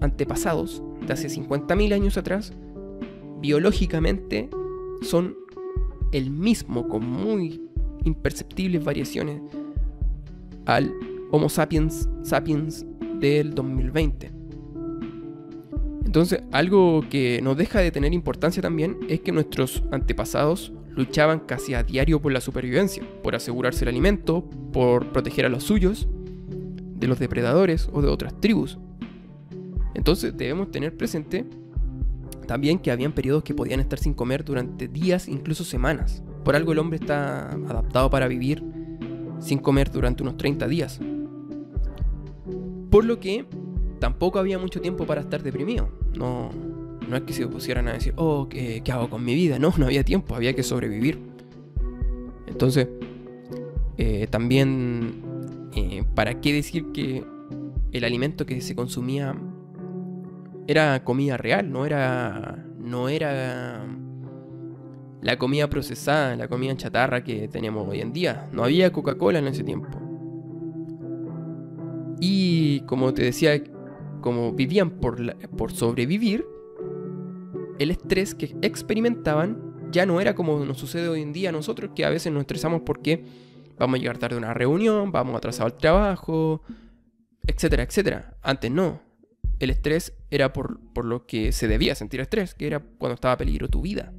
antepasados 0.00 0.82
de 1.06 1.12
hace 1.12 1.28
50.000 1.28 1.92
años 1.92 2.16
atrás, 2.16 2.52
biológicamente 3.40 4.48
son 5.02 5.36
el 6.12 6.30
mismo, 6.30 6.88
con 6.88 7.06
muy 7.06 7.60
imperceptibles 8.04 8.84
variaciones 8.84 9.40
al 10.66 10.92
Homo 11.30 11.48
sapiens 11.48 12.08
sapiens 12.22 12.86
del 13.18 13.54
2020. 13.54 14.30
Entonces, 16.04 16.42
algo 16.52 17.04
que 17.10 17.40
no 17.42 17.54
deja 17.54 17.80
de 17.80 17.90
tener 17.90 18.12
importancia 18.12 18.62
también 18.62 18.98
es 19.08 19.20
que 19.20 19.32
nuestros 19.32 19.82
antepasados 19.90 20.72
luchaban 20.90 21.40
casi 21.40 21.74
a 21.74 21.82
diario 21.82 22.22
por 22.22 22.32
la 22.32 22.40
supervivencia, 22.40 23.02
por 23.22 23.34
asegurarse 23.34 23.84
el 23.84 23.88
alimento, 23.88 24.48
por 24.72 25.10
proteger 25.12 25.44
a 25.44 25.48
los 25.48 25.64
suyos 25.64 26.06
de 26.94 27.06
los 27.08 27.18
depredadores 27.18 27.88
o 27.92 28.02
de 28.02 28.08
otras 28.08 28.40
tribus. 28.40 28.78
Entonces 29.94 30.36
debemos 30.36 30.70
tener 30.70 30.96
presente 30.96 31.44
también 32.46 32.78
que 32.78 32.90
habían 32.90 33.12
periodos 33.12 33.42
que 33.42 33.54
podían 33.54 33.80
estar 33.80 33.98
sin 33.98 34.14
comer 34.14 34.44
durante 34.44 34.88
días, 34.88 35.28
incluso 35.28 35.64
semanas. 35.64 36.22
Por 36.44 36.56
algo 36.56 36.72
el 36.72 36.78
hombre 36.78 36.98
está 36.98 37.50
adaptado 37.50 38.10
para 38.10 38.28
vivir 38.28 38.62
sin 39.38 39.58
comer 39.58 39.90
durante 39.90 40.22
unos 40.22 40.36
30 40.36 40.68
días. 40.68 41.00
Por 42.90 43.04
lo 43.04 43.18
que 43.18 43.46
tampoco 43.98 44.38
había 44.38 44.58
mucho 44.58 44.80
tiempo 44.80 45.06
para 45.06 45.22
estar 45.22 45.42
deprimido. 45.42 45.88
No, 46.16 46.50
no 47.08 47.16
es 47.16 47.22
que 47.22 47.32
se 47.32 47.46
pusieran 47.46 47.88
a 47.88 47.94
decir, 47.94 48.12
oh, 48.16 48.48
¿qué, 48.48 48.82
hago 48.90 49.08
con 49.10 49.24
mi 49.24 49.34
vida? 49.34 49.58
No, 49.58 49.72
no 49.76 49.86
había 49.86 50.04
tiempo, 50.04 50.34
había 50.34 50.54
que 50.54 50.62
sobrevivir. 50.62 51.18
Entonces, 52.46 52.88
eh, 53.96 54.26
también, 54.30 55.22
eh, 55.76 56.04
¿para 56.14 56.40
qué 56.40 56.52
decir 56.52 56.92
que 56.92 57.24
el 57.92 58.04
alimento 58.04 58.46
que 58.46 58.60
se 58.60 58.74
consumía 58.74 59.34
era 60.66 61.02
comida 61.04 61.36
real? 61.36 61.70
No 61.70 61.86
era, 61.86 62.64
no 62.78 63.08
era 63.08 63.86
la 65.22 65.38
comida 65.38 65.68
procesada, 65.68 66.36
la 66.36 66.48
comida 66.48 66.76
chatarra 66.76 67.24
que 67.24 67.48
tenemos 67.48 67.88
hoy 67.88 68.00
en 68.00 68.12
día. 68.12 68.48
No 68.52 68.64
había 68.64 68.92
Coca-Cola 68.92 69.38
en 69.38 69.48
ese 69.48 69.64
tiempo. 69.64 69.88
Y 72.20 72.80
como 72.80 73.12
te 73.12 73.22
decía, 73.22 73.62
como 74.20 74.52
vivían 74.52 74.90
por, 74.90 75.36
por 75.56 75.72
sobrevivir, 75.72 76.46
el 77.78 77.90
estrés 77.90 78.34
que 78.34 78.54
experimentaban 78.62 79.90
ya 79.90 80.06
no 80.06 80.20
era 80.20 80.34
como 80.34 80.64
nos 80.64 80.78
sucede 80.78 81.08
hoy 81.08 81.22
en 81.22 81.32
día 81.32 81.50
a 81.50 81.52
nosotros, 81.52 81.90
que 81.94 82.04
a 82.04 82.10
veces 82.10 82.32
nos 82.32 82.40
estresamos 82.40 82.82
porque 82.84 83.24
vamos 83.78 83.98
a 83.98 84.00
llegar 84.00 84.18
tarde 84.18 84.36
a 84.36 84.38
una 84.38 84.54
reunión, 84.54 85.12
vamos 85.12 85.36
atrasado 85.36 85.66
al 85.66 85.76
trabajo, 85.76 86.62
etcétera, 87.46 87.82
etcétera. 87.82 88.36
Antes 88.42 88.70
no. 88.70 89.02
El 89.60 89.70
estrés 89.70 90.12
era 90.30 90.52
por, 90.52 90.80
por 90.92 91.04
lo 91.04 91.26
que 91.26 91.52
se 91.52 91.68
debía 91.68 91.94
sentir 91.94 92.20
estrés, 92.20 92.54
que 92.54 92.66
era 92.66 92.80
cuando 92.80 93.14
estaba 93.14 93.36
peligro 93.36 93.68
tu 93.68 93.82
vida. 93.82 94.12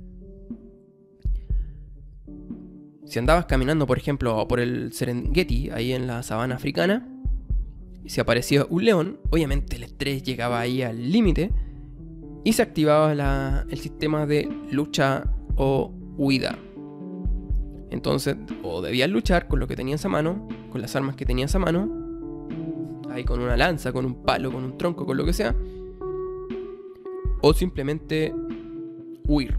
Si 3.05 3.19
andabas 3.19 3.45
caminando, 3.45 3.85
por 3.85 3.97
ejemplo, 3.97 4.47
por 4.47 4.59
el 4.59 4.91
Serengeti, 4.93 5.69
ahí 5.69 5.93
en 5.93 6.07
la 6.07 6.23
sabana 6.23 6.55
africana, 6.55 7.07
y 8.03 8.09
se 8.09 8.21
aparecía 8.21 8.65
un 8.69 8.85
león, 8.85 9.19
obviamente 9.29 9.75
el 9.75 9.83
estrés 9.83 10.23
llegaba 10.23 10.59
ahí 10.59 10.81
al 10.81 11.11
límite 11.11 11.51
y 12.43 12.53
se 12.53 12.61
activaba 12.61 13.65
el 13.69 13.79
sistema 13.79 14.25
de 14.25 14.47
lucha 14.71 15.23
o 15.55 15.91
huida. 16.17 16.57
Entonces, 17.95 18.35
o 18.61 18.81
debías 18.81 19.09
luchar 19.09 19.47
con 19.47 19.57
lo 19.57 19.67
que 19.67 19.77
tenías 19.77 20.03
a 20.03 20.09
mano, 20.09 20.49
con 20.69 20.81
las 20.81 20.97
armas 20.97 21.15
que 21.15 21.25
tenías 21.25 21.55
a 21.55 21.59
mano, 21.59 21.89
ahí 23.09 23.23
con 23.23 23.39
una 23.39 23.55
lanza, 23.55 23.93
con 23.93 24.05
un 24.05 24.15
palo, 24.15 24.51
con 24.51 24.65
un 24.65 24.77
tronco, 24.77 25.05
con 25.05 25.15
lo 25.15 25.23
que 25.23 25.31
sea, 25.31 25.55
o 27.41 27.53
simplemente 27.53 28.35
huir, 29.29 29.57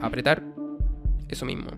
apretar, 0.00 0.44
eso 1.28 1.44
mismo. 1.44 1.70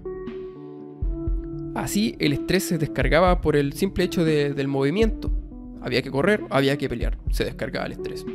Así 1.74 2.16
el 2.18 2.34
estrés 2.34 2.64
se 2.64 2.76
descargaba 2.76 3.40
por 3.40 3.56
el 3.56 3.72
simple 3.72 4.04
hecho 4.04 4.26
del 4.26 4.68
movimiento. 4.68 5.32
Había 5.80 6.02
que 6.02 6.10
correr, 6.10 6.44
había 6.50 6.76
que 6.76 6.90
pelear, 6.90 7.16
se 7.30 7.46
descargaba 7.46 7.86
el 7.86 7.92
estrés. 7.92 8.26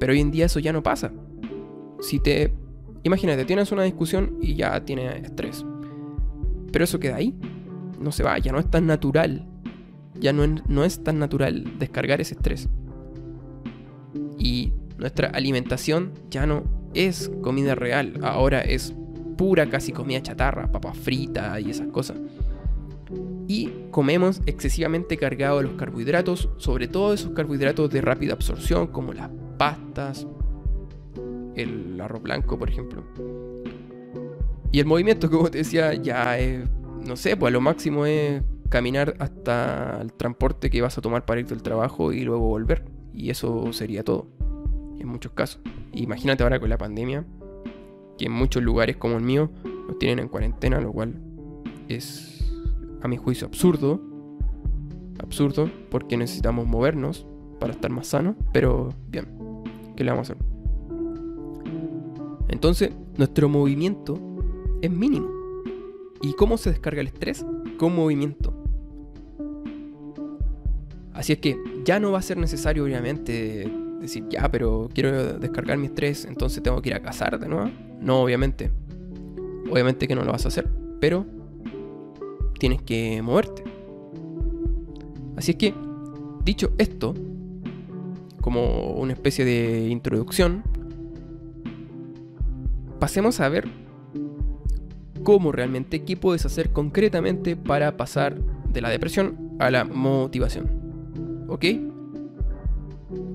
Pero 0.00 0.14
hoy 0.14 0.20
en 0.20 0.30
día 0.30 0.46
eso 0.46 0.58
ya 0.58 0.72
no 0.72 0.82
pasa. 0.82 1.12
Si 2.00 2.18
te... 2.18 2.54
Imagínate, 3.02 3.44
tienes 3.44 3.72
una 3.72 3.82
discusión 3.82 4.38
y 4.40 4.54
ya 4.54 4.82
tienes 4.86 5.22
estrés. 5.22 5.66
Pero 6.72 6.84
eso 6.84 7.00
queda 7.00 7.16
ahí. 7.16 7.34
No 8.00 8.12
se 8.12 8.22
va, 8.22 8.38
ya 8.38 8.52
no 8.52 8.58
es 8.58 8.70
tan 8.70 8.86
natural. 8.86 9.46
Ya 10.14 10.32
no 10.32 10.46
no 10.46 10.84
es 10.84 11.02
tan 11.02 11.18
natural 11.18 11.78
descargar 11.78 12.20
ese 12.20 12.34
estrés. 12.34 12.68
Y 14.38 14.72
nuestra 14.98 15.28
alimentación 15.28 16.12
ya 16.30 16.46
no 16.46 16.64
es 16.94 17.30
comida 17.42 17.74
real. 17.74 18.18
Ahora 18.22 18.60
es 18.60 18.94
pura 19.36 19.68
casi 19.68 19.92
comida 19.92 20.22
chatarra, 20.22 20.70
papas 20.70 20.96
fritas 20.98 21.60
y 21.60 21.70
esas 21.70 21.88
cosas 21.88 22.16
y 23.48 23.70
comemos 23.90 24.42
excesivamente 24.44 25.16
cargado 25.16 25.62
los 25.62 25.72
carbohidratos, 25.72 26.50
sobre 26.58 26.86
todo 26.86 27.14
esos 27.14 27.32
carbohidratos 27.32 27.90
de 27.90 28.02
rápida 28.02 28.34
absorción 28.34 28.88
como 28.88 29.14
las 29.14 29.30
pastas, 29.56 30.26
el 31.54 31.98
arroz 31.98 32.22
blanco, 32.22 32.58
por 32.58 32.68
ejemplo. 32.68 33.02
Y 34.70 34.80
el 34.80 34.86
movimiento, 34.86 35.30
como 35.30 35.50
te 35.50 35.58
decía, 35.58 35.94
ya 35.94 36.38
es, 36.38 36.68
no 37.06 37.16
sé, 37.16 37.36
pues 37.36 37.50
a 37.50 37.52
lo 37.52 37.60
máximo 37.60 38.06
es 38.06 38.42
caminar 38.68 39.14
hasta 39.18 40.00
el 40.00 40.12
transporte 40.12 40.68
que 40.68 40.82
vas 40.82 40.98
a 40.98 41.00
tomar 41.00 41.24
para 41.24 41.40
ir 41.40 41.46
del 41.46 41.62
trabajo 41.62 42.12
y 42.12 42.20
luego 42.20 42.46
volver. 42.48 42.84
Y 43.14 43.30
eso 43.30 43.72
sería 43.72 44.04
todo, 44.04 44.26
en 44.98 45.08
muchos 45.08 45.32
casos. 45.32 45.60
Imagínate 45.92 46.42
ahora 46.42 46.60
con 46.60 46.68
la 46.68 46.78
pandemia, 46.78 47.24
que 48.18 48.26
en 48.26 48.32
muchos 48.32 48.62
lugares 48.62 48.96
como 48.96 49.16
el 49.16 49.22
mío 49.22 49.50
nos 49.86 49.98
tienen 49.98 50.18
en 50.18 50.28
cuarentena, 50.28 50.80
lo 50.80 50.92
cual 50.92 51.14
es 51.88 52.52
a 53.00 53.08
mi 53.08 53.16
juicio, 53.16 53.46
absurdo. 53.46 54.00
Absurdo, 55.20 55.68
porque 55.90 56.16
necesitamos 56.16 56.66
movernos 56.66 57.26
para 57.58 57.72
estar 57.72 57.90
más 57.90 58.06
sanos, 58.06 58.36
pero 58.52 58.90
bien, 59.08 59.26
¿qué 59.96 60.04
le 60.04 60.10
vamos 60.10 60.30
a 60.30 60.34
hacer? 60.34 60.44
Entonces, 62.48 62.92
nuestro 63.16 63.48
movimiento 63.48 64.27
es 64.82 64.90
mínimo. 64.90 65.28
¿Y 66.20 66.32
cómo 66.34 66.56
se 66.58 66.70
descarga 66.70 67.00
el 67.00 67.08
estrés? 67.08 67.44
Con 67.78 67.94
movimiento. 67.94 68.52
Así 71.12 71.32
es 71.32 71.38
que 71.38 71.56
ya 71.84 71.98
no 71.98 72.12
va 72.12 72.18
a 72.18 72.22
ser 72.22 72.36
necesario, 72.36 72.84
obviamente, 72.84 73.70
decir, 74.00 74.24
ya, 74.28 74.48
pero 74.50 74.88
quiero 74.92 75.38
descargar 75.38 75.76
mi 75.76 75.86
estrés, 75.86 76.24
entonces 76.24 76.62
tengo 76.62 76.80
que 76.80 76.90
ir 76.90 76.94
a 76.94 77.02
cazar 77.02 77.38
de 77.38 77.48
nuevo. 77.48 77.70
No, 78.00 78.22
obviamente. 78.22 78.70
Obviamente 79.70 80.06
que 80.08 80.14
no 80.14 80.24
lo 80.24 80.32
vas 80.32 80.44
a 80.44 80.48
hacer, 80.48 80.68
pero 81.00 81.26
tienes 82.58 82.82
que 82.82 83.20
moverte. 83.22 83.64
Así 85.36 85.52
es 85.52 85.56
que, 85.56 85.74
dicho 86.44 86.72
esto, 86.78 87.14
como 88.40 88.92
una 88.92 89.12
especie 89.12 89.44
de 89.44 89.88
introducción, 89.88 90.62
pasemos 92.98 93.40
a 93.40 93.48
ver 93.48 93.68
cómo 95.28 95.52
realmente, 95.52 96.04
qué 96.04 96.16
puedes 96.16 96.46
hacer 96.46 96.70
concretamente 96.70 97.54
para 97.54 97.98
pasar 97.98 98.40
de 98.72 98.80
la 98.80 98.88
depresión 98.88 99.58
a 99.58 99.70
la 99.70 99.84
motivación. 99.84 100.70
¿Ok? 101.48 101.66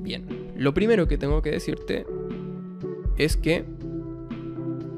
Bien, 0.01 0.25
lo 0.57 0.73
primero 0.73 1.07
que 1.07 1.19
tengo 1.19 1.43
que 1.43 1.51
decirte 1.51 2.07
es 3.15 3.37
que 3.37 3.63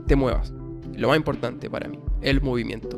te 0.08 0.16
muevas. 0.16 0.54
Lo 0.96 1.10
más 1.10 1.18
importante 1.18 1.70
para 1.70 1.90
mí, 1.90 2.00
el 2.22 2.40
movimiento 2.40 2.98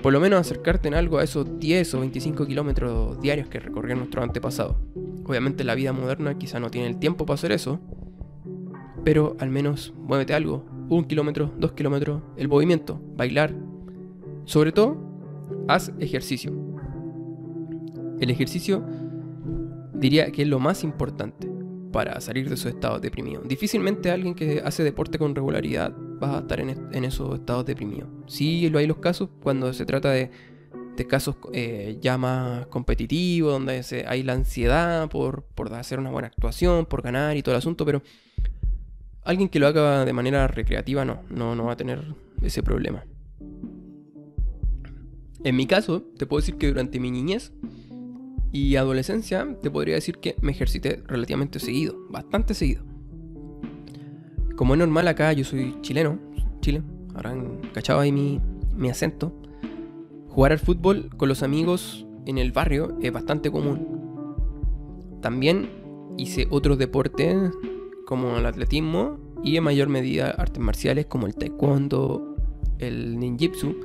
por 0.00 0.12
lo 0.12 0.20
menos 0.20 0.38
acercarte 0.40 0.86
en 0.86 0.94
algo 0.94 1.18
a 1.18 1.24
esos 1.24 1.58
10 1.58 1.94
o 1.94 2.00
25 2.00 2.46
kilómetros 2.46 3.20
diarios 3.20 3.48
que 3.48 3.58
recorrían 3.58 3.98
nuestros 3.98 4.22
antepasados. 4.22 4.76
Obviamente 5.24 5.64
la 5.64 5.74
vida 5.74 5.92
moderna 5.92 6.38
quizá 6.38 6.60
no 6.60 6.70
tiene 6.70 6.86
el 6.86 7.00
tiempo 7.00 7.26
para 7.26 7.34
hacer 7.34 7.50
eso, 7.50 7.80
pero 9.02 9.36
al 9.40 9.50
menos 9.50 9.92
muévete 9.96 10.34
algo, 10.34 10.77
un 10.88 11.04
kilómetro, 11.04 11.52
dos 11.58 11.72
kilómetros, 11.72 12.22
el 12.36 12.48
movimiento, 12.48 13.00
bailar. 13.16 13.54
Sobre 14.44 14.72
todo, 14.72 14.96
haz 15.68 15.92
ejercicio. 15.98 16.52
El 18.20 18.30
ejercicio 18.30 18.84
diría 19.94 20.30
que 20.30 20.42
es 20.42 20.48
lo 20.48 20.58
más 20.58 20.84
importante 20.84 21.48
para 21.92 22.20
salir 22.20 22.48
de 22.48 22.54
esos 22.54 22.72
estados 22.72 23.00
deprimidos. 23.00 23.46
Difícilmente 23.46 24.10
alguien 24.10 24.34
que 24.34 24.62
hace 24.64 24.82
deporte 24.82 25.18
con 25.18 25.34
regularidad 25.34 25.92
vas 26.18 26.36
a 26.36 26.38
estar 26.40 26.60
en, 26.60 27.04
esos 27.04 27.34
estados 27.34 27.64
deprimidos. 27.64 28.08
Sí, 28.26 28.68
lo 28.70 28.78
hay 28.78 28.86
los 28.86 28.98
casos 28.98 29.28
cuando 29.42 29.72
se 29.72 29.84
trata 29.84 30.10
de 30.10 30.30
casos 31.06 31.36
eh, 31.52 31.96
ya 32.00 32.18
más 32.18 32.66
competitivos, 32.66 33.52
donde 33.52 33.84
hay 34.06 34.22
la 34.24 34.32
ansiedad 34.32 35.08
por, 35.08 35.44
por 35.54 35.72
hacer 35.74 36.00
una 36.00 36.10
buena 36.10 36.26
actuación, 36.28 36.86
por 36.86 37.02
ganar 37.02 37.36
y 37.36 37.42
todo 37.42 37.54
el 37.54 37.58
asunto, 37.58 37.84
pero 37.84 38.02
alguien 39.28 39.50
que 39.50 39.58
lo 39.58 39.66
haga 39.66 40.06
de 40.06 40.12
manera 40.14 40.48
recreativa 40.48 41.04
no, 41.04 41.20
no, 41.28 41.54
no 41.54 41.66
va 41.66 41.74
a 41.74 41.76
tener 41.76 42.02
ese 42.40 42.62
problema. 42.62 43.04
En 45.44 45.54
mi 45.54 45.66
caso, 45.66 46.02
te 46.16 46.24
puedo 46.24 46.40
decir 46.40 46.56
que 46.56 46.68
durante 46.68 46.98
mi 46.98 47.10
niñez 47.10 47.52
y 48.52 48.76
adolescencia, 48.76 49.46
te 49.62 49.70
podría 49.70 49.96
decir 49.96 50.16
que 50.16 50.34
me 50.40 50.52
ejercité 50.52 51.02
relativamente 51.06 51.60
seguido, 51.60 51.94
bastante 52.08 52.54
seguido. 52.54 52.82
Como 54.56 54.72
es 54.72 54.78
normal 54.78 55.06
acá, 55.06 55.30
yo 55.34 55.44
soy 55.44 55.76
chileno, 55.82 56.18
Chile, 56.60 56.82
habrán 57.14 57.58
cachado 57.74 58.00
ahí 58.00 58.10
mi, 58.10 58.40
mi 58.74 58.88
acento. 58.88 59.38
Jugar 60.28 60.52
al 60.52 60.58
fútbol 60.58 61.10
con 61.18 61.28
los 61.28 61.42
amigos 61.42 62.06
en 62.24 62.38
el 62.38 62.50
barrio 62.50 62.96
es 63.02 63.12
bastante 63.12 63.50
común. 63.50 65.18
También 65.20 65.68
hice 66.16 66.46
otros 66.48 66.78
deportes 66.78 67.52
como 68.08 68.38
el 68.38 68.46
atletismo 68.46 69.18
y 69.44 69.58
en 69.58 69.64
mayor 69.64 69.90
medida 69.90 70.30
artes 70.30 70.62
marciales 70.62 71.04
como 71.04 71.26
el 71.26 71.34
taekwondo, 71.34 72.36
el 72.78 73.18
ninjitsu. 73.18 73.76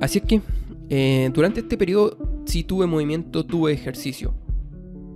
Así 0.00 0.18
es 0.18 0.24
que 0.24 0.40
eh, 0.88 1.30
durante 1.32 1.60
este 1.60 1.78
periodo 1.78 2.18
sí 2.46 2.64
tuve 2.64 2.86
movimiento, 2.86 3.46
tuve 3.46 3.72
ejercicio. 3.72 4.34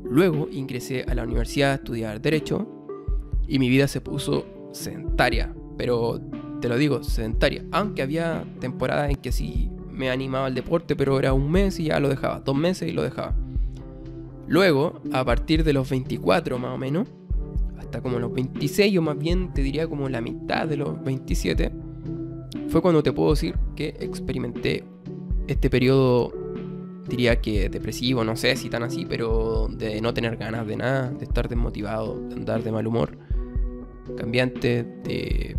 Luego 0.04 0.48
ingresé 0.52 1.04
a 1.08 1.16
la 1.16 1.24
universidad 1.24 1.72
a 1.72 1.74
estudiar 1.74 2.22
derecho 2.22 2.68
y 3.48 3.58
mi 3.58 3.68
vida 3.68 3.88
se 3.88 4.00
puso 4.00 4.46
sedentaria, 4.70 5.52
pero 5.76 6.20
te 6.60 6.68
lo 6.68 6.76
digo, 6.76 7.02
sedentaria. 7.02 7.64
Aunque 7.72 8.02
había 8.02 8.44
temporadas 8.60 9.10
en 9.10 9.16
que 9.16 9.32
sí 9.32 9.68
me 9.90 10.10
animaba 10.10 10.46
al 10.46 10.54
deporte, 10.54 10.94
pero 10.94 11.18
era 11.18 11.32
un 11.32 11.50
mes 11.50 11.80
y 11.80 11.86
ya 11.86 11.98
lo 11.98 12.08
dejaba, 12.08 12.38
dos 12.38 12.54
meses 12.54 12.88
y 12.88 12.92
lo 12.92 13.02
dejaba. 13.02 13.34
Luego, 14.48 15.00
a 15.12 15.24
partir 15.24 15.62
de 15.62 15.74
los 15.74 15.88
24 15.90 16.58
más 16.58 16.74
o 16.74 16.78
menos, 16.78 17.06
hasta 17.78 18.00
como 18.00 18.18
los 18.18 18.32
26 18.32 18.96
o 18.98 19.02
más 19.02 19.18
bien 19.18 19.52
te 19.52 19.62
diría 19.62 19.86
como 19.86 20.08
la 20.08 20.22
mitad 20.22 20.66
de 20.66 20.78
los 20.78 21.02
27, 21.04 21.70
fue 22.68 22.80
cuando 22.80 23.02
te 23.02 23.12
puedo 23.12 23.30
decir 23.30 23.56
que 23.76 23.88
experimenté 24.00 24.84
este 25.46 25.68
periodo, 25.68 26.32
diría 27.08 27.40
que 27.40 27.68
depresivo, 27.68 28.24
no 28.24 28.36
sé 28.36 28.56
si 28.56 28.70
tan 28.70 28.82
así, 28.82 29.04
pero 29.06 29.68
de 29.70 30.00
no 30.00 30.14
tener 30.14 30.36
ganas 30.36 30.66
de 30.66 30.76
nada, 30.76 31.10
de 31.10 31.24
estar 31.24 31.48
desmotivado, 31.48 32.18
de 32.28 32.34
andar 32.34 32.62
de 32.62 32.72
mal 32.72 32.86
humor, 32.86 33.18
cambiante, 34.16 34.82
de 35.04 35.56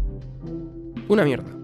una 1.08 1.24
mierda. 1.26 1.59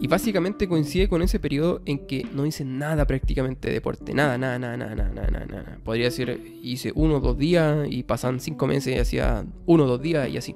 Y 0.00 0.08
básicamente 0.08 0.68
coincide 0.68 1.08
con 1.08 1.22
ese 1.22 1.40
periodo 1.40 1.80
en 1.86 2.06
que 2.06 2.26
no 2.34 2.44
hice 2.44 2.64
nada 2.64 3.06
prácticamente 3.06 3.68
de 3.68 3.74
deporte. 3.74 4.12
Nada, 4.12 4.36
nada, 4.36 4.58
nada, 4.58 4.76
nada, 4.76 4.94
nada, 4.94 5.30
nada, 5.30 5.46
nada. 5.46 5.78
Podría 5.82 6.06
decir, 6.06 6.58
hice 6.62 6.92
uno 6.94 7.16
o 7.16 7.20
dos 7.20 7.38
días 7.38 7.88
y 7.90 8.02
pasan 8.02 8.40
cinco 8.40 8.66
meses 8.66 8.94
y 8.94 8.98
hacía 8.98 9.46
uno 9.64 9.84
o 9.84 9.86
dos 9.86 10.02
días 10.02 10.28
y 10.28 10.36
así. 10.36 10.54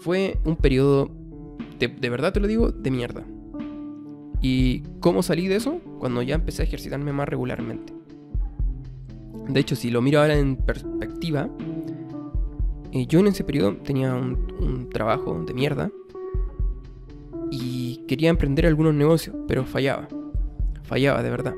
Fue 0.00 0.38
un 0.44 0.56
periodo, 0.56 1.10
de, 1.78 1.88
de 1.88 2.10
verdad 2.10 2.32
te 2.32 2.40
lo 2.40 2.46
digo, 2.46 2.70
de 2.70 2.90
mierda. 2.90 3.24
¿Y 4.42 4.80
cómo 5.00 5.22
salí 5.22 5.46
de 5.46 5.56
eso? 5.56 5.80
Cuando 6.00 6.20
ya 6.20 6.34
empecé 6.34 6.62
a 6.62 6.64
ejercitarme 6.66 7.12
más 7.12 7.28
regularmente. 7.28 7.94
De 9.48 9.60
hecho, 9.60 9.76
si 9.76 9.90
lo 9.90 10.02
miro 10.02 10.20
ahora 10.20 10.36
en 10.36 10.56
perspectiva, 10.56 11.48
eh, 12.92 13.06
yo 13.06 13.20
en 13.20 13.28
ese 13.28 13.44
periodo 13.44 13.76
tenía 13.76 14.14
un, 14.14 14.88
trabajo 14.92 15.42
de 15.44 15.54
mierda 15.54 15.90
y 17.52 17.96
quería 18.08 18.30
emprender 18.30 18.64
algunos 18.64 18.94
negocios, 18.94 19.36
pero 19.46 19.66
fallaba. 19.66 20.08
Fallaba 20.84 21.22
de 21.22 21.28
verdad. 21.30 21.54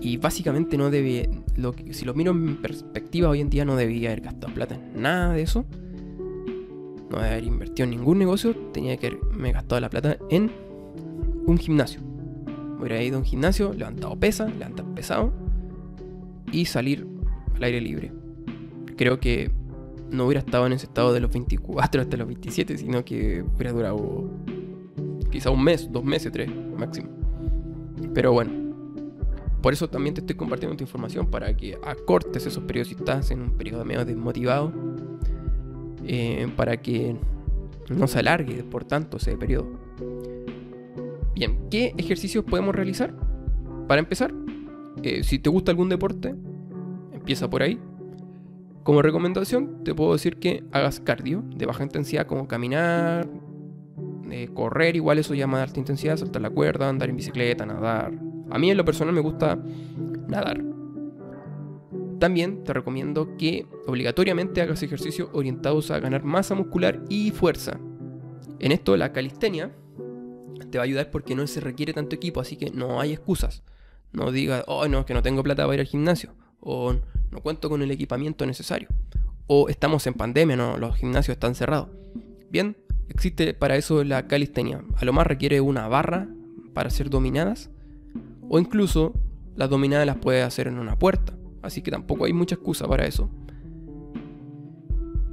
Y 0.00 0.16
básicamente 0.16 0.78
no 0.78 0.90
debía, 0.90 1.28
lo 1.56 1.74
si 1.90 2.06
lo 2.06 2.14
miro 2.14 2.32
en 2.32 2.56
perspectiva 2.56 3.28
hoy 3.28 3.42
en 3.42 3.50
día 3.50 3.66
no 3.66 3.76
debía 3.76 4.08
haber 4.08 4.22
gastado 4.22 4.54
plata 4.54 4.76
en 4.76 5.02
nada 5.02 5.34
de 5.34 5.42
eso. 5.42 5.66
No 7.10 7.18
debía 7.18 7.32
haber 7.32 7.44
invertido 7.44 7.84
en 7.84 7.90
ningún 7.90 8.18
negocio, 8.18 8.56
tenía 8.72 8.96
que 8.96 9.08
haberme 9.08 9.52
gastado 9.52 9.78
la 9.78 9.90
plata 9.90 10.16
en 10.30 10.50
un 11.46 11.58
gimnasio. 11.58 12.00
Hubiera 12.78 13.02
ido 13.02 13.16
a 13.16 13.18
un 13.18 13.26
gimnasio, 13.26 13.74
levantado 13.74 14.18
pesa, 14.18 14.46
levantar 14.48 14.86
pesado 14.94 15.34
y 16.50 16.64
salir 16.64 17.06
al 17.54 17.62
aire 17.62 17.82
libre. 17.82 18.10
Creo 18.96 19.20
que 19.20 19.50
no 20.10 20.26
hubiera 20.26 20.40
estado 20.40 20.66
en 20.66 20.72
ese 20.72 20.86
estado 20.86 21.12
de 21.12 21.20
los 21.20 21.30
24 21.32 22.02
hasta 22.02 22.16
los 22.16 22.26
27, 22.26 22.78
sino 22.78 23.04
que 23.04 23.42
hubiera 23.42 23.72
durado 23.72 24.30
quizá 25.30 25.50
un 25.50 25.62
mes, 25.62 25.90
dos 25.90 26.04
meses, 26.04 26.32
tres 26.32 26.50
máximo. 26.76 27.08
Pero 28.14 28.32
bueno, 28.32 28.52
por 29.62 29.72
eso 29.72 29.88
también 29.88 30.14
te 30.14 30.20
estoy 30.20 30.36
compartiendo 30.36 30.72
esta 30.72 30.84
información 30.84 31.26
para 31.26 31.56
que 31.56 31.78
acortes 31.84 32.46
esos 32.46 32.64
periodos 32.64 32.88
si 32.88 32.94
estás 32.94 33.30
en 33.30 33.42
un 33.42 33.50
periodo 33.52 33.84
medio 33.84 34.04
desmotivado, 34.04 34.72
eh, 36.04 36.48
para 36.56 36.78
que 36.78 37.16
no 37.88 38.06
se 38.06 38.18
alargue 38.18 38.64
por 38.64 38.84
tanto 38.84 39.18
ese 39.18 39.36
periodo. 39.36 39.68
Bien, 41.34 41.58
¿qué 41.70 41.94
ejercicios 41.96 42.44
podemos 42.44 42.74
realizar? 42.74 43.14
Para 43.86 44.00
empezar, 44.00 44.32
eh, 45.02 45.22
si 45.24 45.38
te 45.38 45.50
gusta 45.50 45.72
algún 45.72 45.88
deporte, 45.88 46.34
empieza 47.12 47.48
por 47.48 47.62
ahí. 47.62 47.78
Como 48.82 49.02
recomendación, 49.02 49.84
te 49.84 49.94
puedo 49.94 50.12
decir 50.12 50.38
que 50.38 50.64
hagas 50.72 51.00
cardio 51.00 51.44
de 51.54 51.66
baja 51.66 51.82
intensidad, 51.82 52.26
como 52.26 52.48
caminar, 52.48 53.28
eh, 54.30 54.48
correr, 54.54 54.96
igual 54.96 55.18
eso 55.18 55.34
llama 55.34 55.58
de 55.58 55.64
alta 55.64 55.80
intensidad, 55.80 56.16
saltar 56.16 56.40
la 56.40 56.50
cuerda, 56.50 56.88
andar 56.88 57.10
en 57.10 57.16
bicicleta, 57.16 57.66
nadar. 57.66 58.12
A 58.50 58.58
mí 58.58 58.70
en 58.70 58.76
lo 58.76 58.84
personal 58.84 59.14
me 59.14 59.20
gusta 59.20 59.58
nadar. 60.28 60.62
También 62.18 62.64
te 62.64 62.72
recomiendo 62.72 63.36
que 63.36 63.66
obligatoriamente 63.86 64.60
hagas 64.60 64.82
ejercicios 64.82 65.28
orientados 65.32 65.90
a 65.90 66.00
ganar 66.00 66.22
masa 66.22 66.54
muscular 66.54 67.02
y 67.08 67.30
fuerza. 67.30 67.78
En 68.58 68.72
esto 68.72 68.96
la 68.96 69.12
calistenia 69.12 69.72
te 70.70 70.78
va 70.78 70.82
a 70.82 70.86
ayudar 70.86 71.10
porque 71.10 71.34
no 71.34 71.46
se 71.46 71.60
requiere 71.60 71.92
tanto 71.92 72.14
equipo, 72.14 72.40
así 72.40 72.56
que 72.56 72.70
no 72.70 73.00
hay 73.00 73.12
excusas. 73.12 73.62
No 74.12 74.32
digas, 74.32 74.64
oh 74.66 74.86
no, 74.88 75.06
que 75.06 75.14
no 75.14 75.22
tengo 75.22 75.42
plata 75.42 75.64
para 75.64 75.74
ir 75.74 75.80
al 75.80 75.86
gimnasio. 75.86 76.34
O 76.60 76.94
no 77.30 77.40
cuento 77.40 77.68
con 77.68 77.82
el 77.82 77.90
equipamiento 77.90 78.46
necesario. 78.46 78.88
O 79.46 79.68
estamos 79.68 80.06
en 80.06 80.14
pandemia, 80.14 80.56
no, 80.56 80.76
los 80.76 80.96
gimnasios 80.96 81.34
están 81.34 81.54
cerrados. 81.54 81.88
Bien, 82.50 82.76
existe 83.08 83.54
para 83.54 83.76
eso 83.76 84.04
la 84.04 84.26
calistenia. 84.26 84.82
A 84.96 85.04
lo 85.04 85.12
más 85.12 85.26
requiere 85.26 85.60
una 85.60 85.88
barra 85.88 86.28
para 86.74 86.90
ser 86.90 87.10
dominadas. 87.10 87.70
O 88.48 88.58
incluso 88.58 89.14
las 89.56 89.70
dominadas 89.70 90.06
las 90.06 90.16
puedes 90.16 90.44
hacer 90.44 90.66
en 90.68 90.78
una 90.78 90.98
puerta. 90.98 91.34
Así 91.62 91.82
que 91.82 91.90
tampoco 91.90 92.24
hay 92.24 92.32
mucha 92.32 92.54
excusa 92.54 92.86
para 92.86 93.06
eso. 93.06 93.28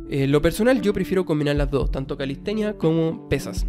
En 0.10 0.32
lo 0.32 0.42
personal 0.42 0.82
yo 0.82 0.94
prefiero 0.94 1.26
combinar 1.26 1.56
las 1.56 1.70
dos, 1.70 1.92
tanto 1.92 2.18
calistenia 2.18 2.78
como 2.78 3.28
pesas. 3.30 3.66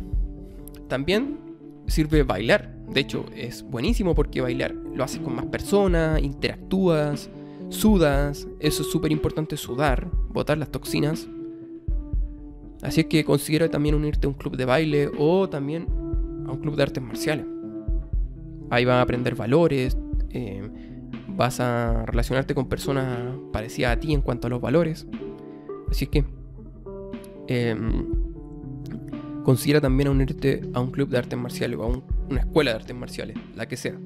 También 0.89 1.39
sirve 1.87 2.23
bailar. 2.23 2.77
De 2.89 3.01
hecho, 3.01 3.27
es 3.35 3.63
buenísimo 3.63 4.15
porque 4.15 4.41
bailar 4.41 4.73
lo 4.73 5.05
haces 5.05 5.21
con 5.21 5.35
más 5.35 5.47
personas, 5.47 6.23
interactúas, 6.23 7.29
sudas. 7.69 8.49
Eso 8.61 8.83
es 8.83 8.91
súper 8.91 9.13
importante, 9.13 9.57
sudar, 9.57 10.09
botar 10.29 10.59
las 10.59 10.71
toxinas. 10.71 11.29
Así 12.83 13.01
es 13.01 13.07
que 13.07 13.25
considera 13.25 13.69
también 13.69 13.95
unirte 13.95 14.27
a 14.27 14.31
un 14.31 14.35
club 14.35 14.57
de 14.57 14.65
baile 14.65 15.11
o 15.19 15.49
también 15.49 15.87
a 16.47 16.53
un 16.53 16.59
club 16.61 16.77
de 16.77 16.83
artes 16.83 17.03
marciales. 17.03 17.47
Ahí 18.71 18.85
vas 18.85 18.97
a 18.97 19.03
aprender 19.03 19.35
valores, 19.35 19.97
eh, 20.31 20.69
vas 21.29 21.61
a 21.61 22.05
relacionarte 22.07 22.55
con 22.55 22.69
personas 22.69 23.35
parecidas 23.53 23.97
a 23.97 24.01
ti 24.01 24.13
en 24.13 24.21
cuanto 24.21 24.47
a 24.47 24.51
los 24.51 24.61
valores. 24.61 25.07
Así 25.91 26.05
es 26.05 26.11
que 26.11 26.25
em, 27.49 28.07
considera 29.43 29.81
también 29.81 30.09
unirte 30.09 30.61
a 30.75 30.81
un 30.81 30.91
club 30.91 31.09
de 31.09 31.19
artes 31.19 31.39
marciales 31.39 31.79
o 31.79 31.85
a 31.85 32.03
una 32.29 32.41
escuela 32.41 32.73
de 32.73 32.77
artes 32.77 32.97
marciales, 32.97 33.37
la 33.57 33.67
que 33.67 33.77
sea. 33.77 33.99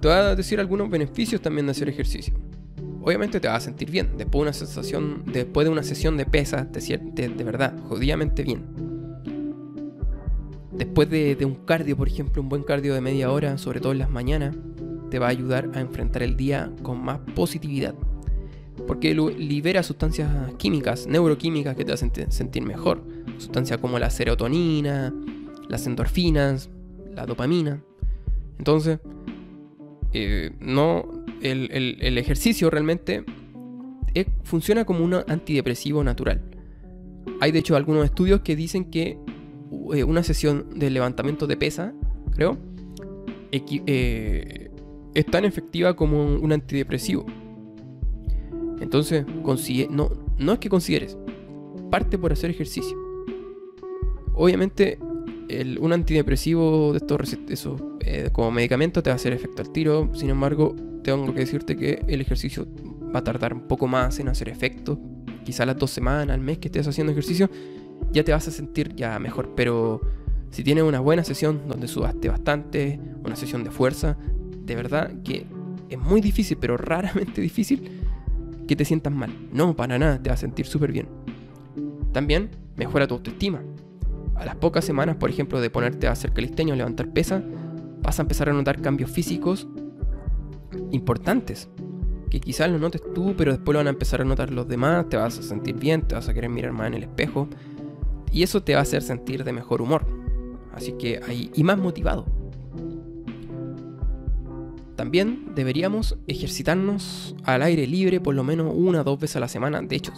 Te 0.00 0.08
voy 0.08 0.16
a 0.16 0.34
decir 0.34 0.60
algunos 0.60 0.88
beneficios 0.88 1.40
también 1.40 1.66
de 1.66 1.72
hacer 1.72 1.88
ejercicio. 1.88 2.34
Obviamente 3.02 3.40
te 3.40 3.48
vas 3.48 3.58
a 3.58 3.60
sentir 3.60 3.90
bien. 3.90 4.16
Después 4.16 4.40
de 4.40 4.42
una 4.42 4.52
sensación, 4.52 5.24
después 5.26 5.66
de 5.66 5.70
una 5.70 5.82
sesión 5.82 6.16
de 6.16 6.26
pesas, 6.26 6.70
te 6.72 6.80
sientes 6.80 7.36
de 7.36 7.44
verdad, 7.44 7.74
jodidamente 7.88 8.42
bien. 8.42 8.64
Después 10.72 11.10
de, 11.10 11.36
de, 11.36 11.44
un 11.44 11.54
cardio, 11.54 11.96
por 11.96 12.08
ejemplo, 12.08 12.40
un 12.40 12.48
buen 12.48 12.62
cardio 12.62 12.94
de 12.94 13.00
media 13.00 13.30
hora, 13.30 13.58
sobre 13.58 13.80
todo 13.80 13.92
en 13.92 13.98
las 13.98 14.10
mañanas, 14.10 14.56
te 15.10 15.18
va 15.18 15.26
a 15.26 15.30
ayudar 15.30 15.70
a 15.74 15.80
enfrentar 15.80 16.22
el 16.22 16.36
día 16.36 16.72
con 16.82 17.02
más 17.02 17.20
positividad. 17.34 17.94
Porque 18.86 19.14
libera 19.14 19.82
sustancias 19.82 20.30
químicas, 20.56 21.06
neuroquímicas 21.06 21.76
que 21.76 21.84
te 21.84 21.92
hacen 21.92 22.10
sentir 22.30 22.62
mejor 22.62 23.02
sustancias 23.40 23.78
como 23.78 23.98
la 23.98 24.10
serotonina, 24.10 25.12
las 25.68 25.86
endorfinas, 25.86 26.70
la 27.14 27.26
dopamina. 27.26 27.82
Entonces, 28.58 29.00
eh, 30.12 30.50
no, 30.60 31.24
el, 31.42 32.18
ejercicio 32.18 32.70
realmente 32.70 33.24
funciona 34.42 34.84
como 34.84 35.04
un 35.04 35.14
antidepresivo 35.14 36.02
natural. 36.02 36.42
Hay 37.40 37.52
de 37.52 37.60
hecho 37.60 37.76
algunos 37.76 38.04
estudios 38.04 38.40
que 38.40 38.56
dicen 38.56 38.84
que 38.90 39.18
eh, 39.94 40.04
una 40.04 40.22
sesión 40.22 40.66
de 40.78 40.90
levantamiento 40.90 41.46
de 41.46 41.56
pesa, 41.56 41.94
creo, 42.34 42.58
eh, 43.52 44.70
es 45.14 45.26
tan 45.26 45.44
efectiva 45.44 45.94
como 45.96 46.24
un 46.36 46.52
antidepresivo. 46.52 47.26
Entonces, 48.80 49.24
no, 49.90 50.10
no 50.38 50.52
es 50.52 50.58
que 50.58 50.68
consideres, 50.68 51.16
parte 51.90 52.18
por 52.18 52.32
hacer 52.32 52.50
ejercicio. 52.50 52.96
Obviamente, 54.34 54.98
un 55.80 55.92
antidepresivo 55.92 56.92
de 56.92 56.98
estos 56.98 57.36
esos, 57.48 57.82
eh, 58.00 58.30
como 58.32 58.50
medicamento 58.50 59.02
te 59.02 59.10
va 59.10 59.14
a 59.14 59.16
hacer 59.16 59.32
efecto 59.32 59.62
al 59.62 59.70
tiro. 59.70 60.10
Sin 60.14 60.30
embargo, 60.30 60.74
tengo 61.02 61.32
que 61.32 61.40
decirte 61.40 61.76
que 61.76 62.02
el 62.06 62.20
ejercicio 62.20 62.66
va 63.14 63.20
a 63.20 63.24
tardar 63.24 63.54
un 63.54 63.66
poco 63.66 63.86
más 63.86 64.18
en 64.20 64.28
hacer 64.28 64.48
efecto. 64.48 64.98
Quizá 65.44 65.66
las 65.66 65.76
dos 65.76 65.90
semanas, 65.90 66.34
al 66.34 66.40
mes 66.40 66.58
que 66.58 66.68
estés 66.68 66.86
haciendo 66.86 67.12
ejercicio, 67.12 67.50
ya 68.12 68.24
te 68.24 68.32
vas 68.32 68.46
a 68.48 68.50
sentir 68.50 68.94
ya 68.94 69.18
mejor. 69.18 69.54
Pero 69.54 70.00
si 70.50 70.62
tienes 70.62 70.84
una 70.84 71.00
buena 71.00 71.24
sesión 71.24 71.62
donde 71.68 71.88
sudaste 71.88 72.28
bastante, 72.28 73.00
una 73.24 73.36
sesión 73.36 73.64
de 73.64 73.70
fuerza, 73.70 74.16
de 74.64 74.76
verdad 74.76 75.12
que 75.24 75.46
es 75.88 75.98
muy 75.98 76.20
difícil, 76.20 76.58
pero 76.60 76.76
raramente 76.78 77.40
difícil, 77.40 77.90
que 78.66 78.76
te 78.76 78.84
sientas 78.84 79.12
mal. 79.12 79.30
No, 79.52 79.74
para 79.74 79.98
nada, 79.98 80.22
te 80.22 80.30
vas 80.30 80.38
a 80.38 80.42
sentir 80.42 80.66
súper 80.66 80.92
bien. 80.92 81.08
También 82.12 82.50
mejora 82.76 83.06
tu 83.06 83.14
autoestima. 83.14 83.62
A 84.40 84.46
las 84.46 84.56
pocas 84.56 84.86
semanas, 84.86 85.16
por 85.16 85.28
ejemplo, 85.28 85.60
de 85.60 85.68
ponerte 85.68 86.08
a 86.08 86.12
hacer 86.12 86.32
calisteño, 86.32 86.74
levantar 86.74 87.12
pesa, 87.12 87.42
vas 88.00 88.18
a 88.18 88.22
empezar 88.22 88.48
a 88.48 88.54
notar 88.54 88.80
cambios 88.80 89.10
físicos 89.10 89.68
importantes. 90.92 91.68
Que 92.30 92.40
quizás 92.40 92.70
lo 92.70 92.78
notes 92.78 93.02
tú, 93.14 93.34
pero 93.36 93.52
después 93.52 93.74
lo 93.74 93.80
van 93.80 93.88
a 93.88 93.90
empezar 93.90 94.22
a 94.22 94.24
notar 94.24 94.50
los 94.50 94.66
demás, 94.66 95.10
te 95.10 95.18
vas 95.18 95.38
a 95.38 95.42
sentir 95.42 95.76
bien, 95.76 96.08
te 96.08 96.14
vas 96.14 96.26
a 96.30 96.32
querer 96.32 96.48
mirar 96.48 96.72
más 96.72 96.86
en 96.86 96.94
el 96.94 97.02
espejo. 97.02 97.48
Y 98.32 98.42
eso 98.42 98.62
te 98.62 98.72
va 98.72 98.78
a 98.78 98.82
hacer 98.82 99.02
sentir 99.02 99.44
de 99.44 99.52
mejor 99.52 99.82
humor. 99.82 100.06
Así 100.72 100.92
que 100.92 101.20
ahí, 101.28 101.50
y 101.54 101.62
más 101.62 101.76
motivado. 101.76 102.24
También 104.96 105.52
deberíamos 105.54 106.16
ejercitarnos 106.26 107.36
al 107.44 107.60
aire 107.60 107.86
libre 107.86 108.20
por 108.20 108.34
lo 108.34 108.42
menos 108.42 108.72
una 108.74 109.02
o 109.02 109.04
dos 109.04 109.20
veces 109.20 109.36
a 109.36 109.40
la 109.40 109.48
semana. 109.48 109.82
De 109.82 109.96
hecho, 109.96 110.14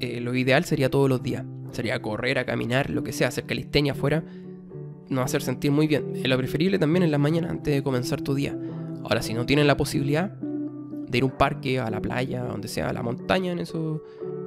eh, 0.00 0.20
lo 0.20 0.34
ideal 0.34 0.66
sería 0.66 0.90
todos 0.90 1.08
los 1.08 1.22
días. 1.22 1.46
Sería 1.76 2.00
correr, 2.00 2.38
a 2.38 2.46
caminar, 2.46 2.88
lo 2.88 3.04
que 3.04 3.12
sea, 3.12 3.28
hacer 3.28 3.44
calistenia 3.44 3.92
afuera. 3.92 4.24
Nos 5.10 5.18
va 5.18 5.22
a 5.22 5.24
hacer 5.26 5.42
sentir 5.42 5.70
muy 5.70 5.86
bien. 5.86 6.14
lo 6.24 6.38
preferible 6.38 6.78
también 6.78 7.02
en 7.02 7.10
la 7.10 7.18
mañana 7.18 7.50
antes 7.50 7.74
de 7.74 7.82
comenzar 7.82 8.22
tu 8.22 8.34
día. 8.34 8.58
Ahora, 9.02 9.20
si 9.20 9.34
no 9.34 9.44
tienen 9.44 9.66
la 9.66 9.76
posibilidad 9.76 10.30
de 10.30 11.18
ir 11.18 11.22
a 11.22 11.26
un 11.26 11.32
parque, 11.32 11.78
a 11.78 11.90
la 11.90 12.00
playa, 12.00 12.44
donde 12.44 12.68
sea, 12.68 12.88
a 12.88 12.94
la 12.94 13.02
montaña, 13.02 13.52
en 13.52 13.58
eso, 13.58 14.02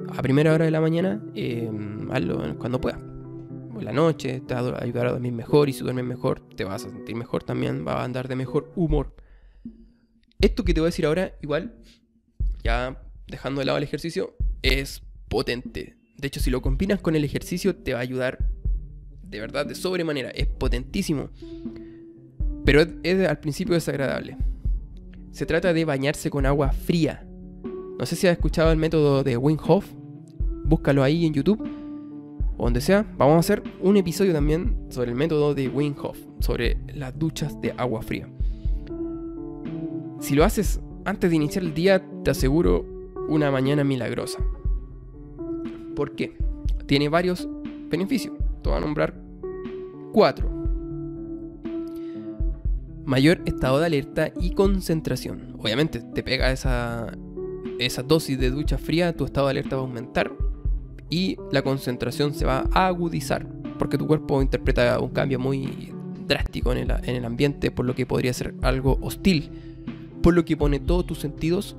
a 0.08 0.20
primera 0.22 0.52
hora 0.52 0.64
de 0.64 0.72
la 0.72 0.80
mañana, 0.80 1.22
eh, 1.36 1.70
hazlo 2.10 2.58
cuando 2.58 2.80
puedas. 2.80 2.98
En 2.98 3.84
la 3.84 3.92
noche, 3.92 4.40
te 4.40 4.52
va 4.54 4.60
a 4.60 4.82
ayudar 4.82 5.06
a 5.06 5.12
dormir 5.12 5.32
mejor 5.32 5.68
y 5.68 5.72
si 5.72 5.84
duermes 5.84 6.04
mejor, 6.04 6.40
te 6.56 6.64
vas 6.64 6.84
a 6.84 6.88
sentir 6.90 7.14
mejor 7.14 7.44
también, 7.44 7.84
vas 7.84 7.94
a 7.94 8.02
andar 8.02 8.26
de 8.26 8.34
mejor 8.34 8.72
humor. 8.74 9.14
Esto 10.40 10.64
que 10.64 10.74
te 10.74 10.80
voy 10.80 10.88
a 10.88 10.90
decir 10.90 11.06
ahora, 11.06 11.36
igual, 11.42 11.76
ya 12.64 13.00
dejando 13.28 13.60
de 13.60 13.66
lado 13.66 13.78
el 13.78 13.84
ejercicio, 13.84 14.34
es 14.62 15.04
potente. 15.28 15.99
De 16.20 16.28
hecho, 16.28 16.40
si 16.40 16.50
lo 16.50 16.60
combinas 16.60 17.00
con 17.00 17.16
el 17.16 17.24
ejercicio, 17.24 17.74
te 17.74 17.94
va 17.94 18.00
a 18.00 18.02
ayudar 18.02 18.38
de 19.22 19.40
verdad 19.40 19.64
de 19.64 19.74
sobremanera. 19.74 20.30
Es 20.30 20.46
potentísimo. 20.46 21.30
Pero 22.64 22.84
es, 23.02 23.26
al 23.26 23.38
principio 23.38 23.74
desagradable. 23.74 24.36
Se 25.30 25.46
trata 25.46 25.72
de 25.72 25.84
bañarse 25.84 26.28
con 26.28 26.44
agua 26.44 26.72
fría. 26.72 27.26
No 27.98 28.04
sé 28.04 28.16
si 28.16 28.26
has 28.26 28.32
escuchado 28.32 28.70
el 28.70 28.76
método 28.76 29.22
de 29.22 29.36
Wim. 29.36 29.56
Búscalo 30.64 31.02
ahí 31.02 31.24
en 31.24 31.32
YouTube. 31.32 31.62
O 32.58 32.64
donde 32.64 32.82
sea. 32.82 33.06
Vamos 33.16 33.36
a 33.36 33.38
hacer 33.38 33.62
un 33.80 33.96
episodio 33.96 34.34
también 34.34 34.76
sobre 34.90 35.10
el 35.10 35.16
método 35.16 35.54
de 35.54 35.68
Wim. 35.68 35.94
Sobre 36.40 36.76
las 36.94 37.18
duchas 37.18 37.58
de 37.62 37.72
agua 37.78 38.02
fría. 38.02 38.28
Si 40.20 40.34
lo 40.34 40.44
haces 40.44 40.80
antes 41.06 41.30
de 41.30 41.36
iniciar 41.36 41.64
el 41.64 41.72
día, 41.72 42.04
te 42.24 42.30
aseguro 42.30 42.84
una 43.28 43.50
mañana 43.50 43.84
milagrosa. 43.84 44.44
¿Por 45.94 46.14
qué? 46.14 46.36
Tiene 46.86 47.08
varios 47.08 47.48
beneficios. 47.88 48.34
Te 48.62 48.68
voy 48.68 48.78
a 48.78 48.80
nombrar 48.80 49.14
cuatro. 50.12 50.50
Mayor 53.04 53.42
estado 53.46 53.80
de 53.80 53.86
alerta 53.86 54.32
y 54.40 54.50
concentración. 54.50 55.56
Obviamente, 55.58 56.00
te 56.00 56.22
pega 56.22 56.52
esa, 56.52 57.12
esa 57.78 58.02
dosis 58.02 58.38
de 58.38 58.50
ducha 58.50 58.78
fría, 58.78 59.16
tu 59.16 59.24
estado 59.24 59.46
de 59.46 59.52
alerta 59.52 59.76
va 59.76 59.82
a 59.82 59.84
aumentar 59.86 60.32
y 61.08 61.36
la 61.50 61.62
concentración 61.62 62.34
se 62.34 62.46
va 62.46 62.64
a 62.72 62.86
agudizar 62.86 63.46
porque 63.80 63.96
tu 63.96 64.06
cuerpo 64.06 64.42
interpreta 64.42 65.00
un 65.00 65.08
cambio 65.08 65.38
muy 65.38 65.90
drástico 66.26 66.70
en 66.72 66.78
el, 66.78 66.90
en 66.90 67.16
el 67.16 67.24
ambiente, 67.24 67.70
por 67.70 67.86
lo 67.86 67.94
que 67.94 68.04
podría 68.04 68.32
ser 68.34 68.54
algo 68.60 68.98
hostil, 69.00 69.50
por 70.22 70.34
lo 70.34 70.44
que 70.44 70.54
pone 70.54 70.78
todos 70.78 71.06
tus 71.06 71.18
sentidos 71.18 71.76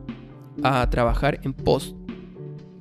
a 0.63 0.89
trabajar 0.89 1.39
en 1.43 1.53
pos 1.53 1.95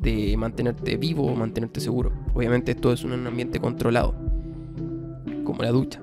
de 0.01 0.37
mantenerte 0.37 0.97
vivo 0.97 1.27
o 1.27 1.35
mantenerte 1.35 1.81
seguro. 1.81 2.13
Obviamente 2.35 2.73
esto 2.73 2.93
es 2.93 3.05
un 3.05 3.27
ambiente 3.27 3.61
controlado, 3.61 4.15
como 5.45 5.63
la 5.63 5.71
ducha. 5.71 6.01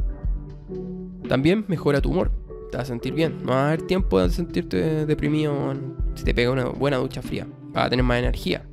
También 1.28 1.66
mejora 1.68 2.02
tu 2.02 2.12
humor, 2.12 2.32
te 2.72 2.78
vas 2.78 2.86
a 2.86 2.94
sentir 2.94 3.14
bien, 3.14 3.38
no 3.44 3.52
va 3.52 3.64
a 3.64 3.68
haber 3.68 3.82
tiempo 3.82 4.20
de 4.20 4.30
sentirte 4.30 5.06
deprimido 5.06 5.74
si 6.16 6.24
te 6.24 6.34
pega 6.34 6.52
una 6.52 6.66
buena 6.66 6.98
ducha 6.98 7.22
fría, 7.22 7.48
vas 7.74 7.88
a 7.88 7.90
tener 7.90 8.06
más 8.06 8.20
energía. 8.20 8.66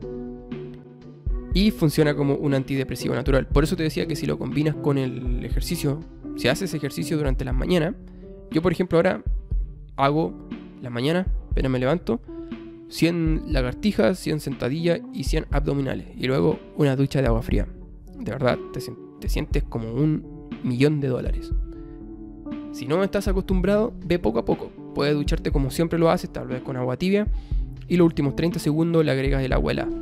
Y 1.53 1.71
funciona 1.71 2.17
como 2.17 2.35
un 2.35 2.53
antidepresivo 2.55 3.15
natural. 3.15 3.47
Por 3.47 3.63
eso 3.63 3.77
te 3.77 3.85
decía 3.85 4.07
que 4.07 4.17
si 4.17 4.27
lo 4.27 4.39
combinas 4.39 4.75
con 4.75 4.99
el 4.99 5.45
ejercicio, 5.45 6.01
si 6.37 6.49
haces 6.49 6.75
ejercicio 6.75 7.17
durante 7.17 7.45
las 7.45 7.55
mañanas, 7.55 7.95
yo 8.51 8.61
por 8.61 8.73
ejemplo 8.73 8.99
ahora 8.99 9.23
hago 9.97 10.35
la 10.83 10.91
mañana, 10.91 11.27
apenas 11.51 11.71
me 11.71 11.79
levanto, 11.79 12.21
100 12.89 13.53
lagartijas, 13.53 14.19
100 14.19 14.41
sentadillas 14.41 15.01
y 15.13 15.25
100 15.25 15.47
abdominales. 15.51 16.07
Y 16.17 16.27
luego 16.27 16.59
una 16.77 16.97
ducha 16.97 17.21
de 17.21 17.29
agua 17.29 17.43
fría. 17.43 17.67
De 18.19 18.33
verdad, 18.33 18.59
te, 18.73 19.29
sientes 19.29 19.63
como 19.65 19.93
un 19.93 20.49
millón 20.63 21.01
de 21.01 21.09
dólares. 21.09 21.53
Si 22.73 22.87
no 22.87 23.03
estás 23.03 23.29
acostumbrado, 23.29 23.93
ve 24.05 24.19
poco 24.19 24.41
a 24.41 24.45
poco. 24.45 24.71
Puedes 24.95 25.15
ducharte 25.15 25.51
como 25.51 25.71
siempre 25.71 25.99
lo 25.99 26.11
haces, 26.11 26.31
tal 26.33 26.49
vez 26.49 26.63
con 26.63 26.77
agua 26.77 26.97
tibia. 26.97 27.27
Y 27.89 27.97
los 27.97 28.07
últimos 28.07 28.37
30 28.37 28.59
segundos 28.59 29.05
le 29.05 29.13
agregas 29.13 29.43
el 29.43 29.53
agua 29.53 29.73
helada. 29.73 29.93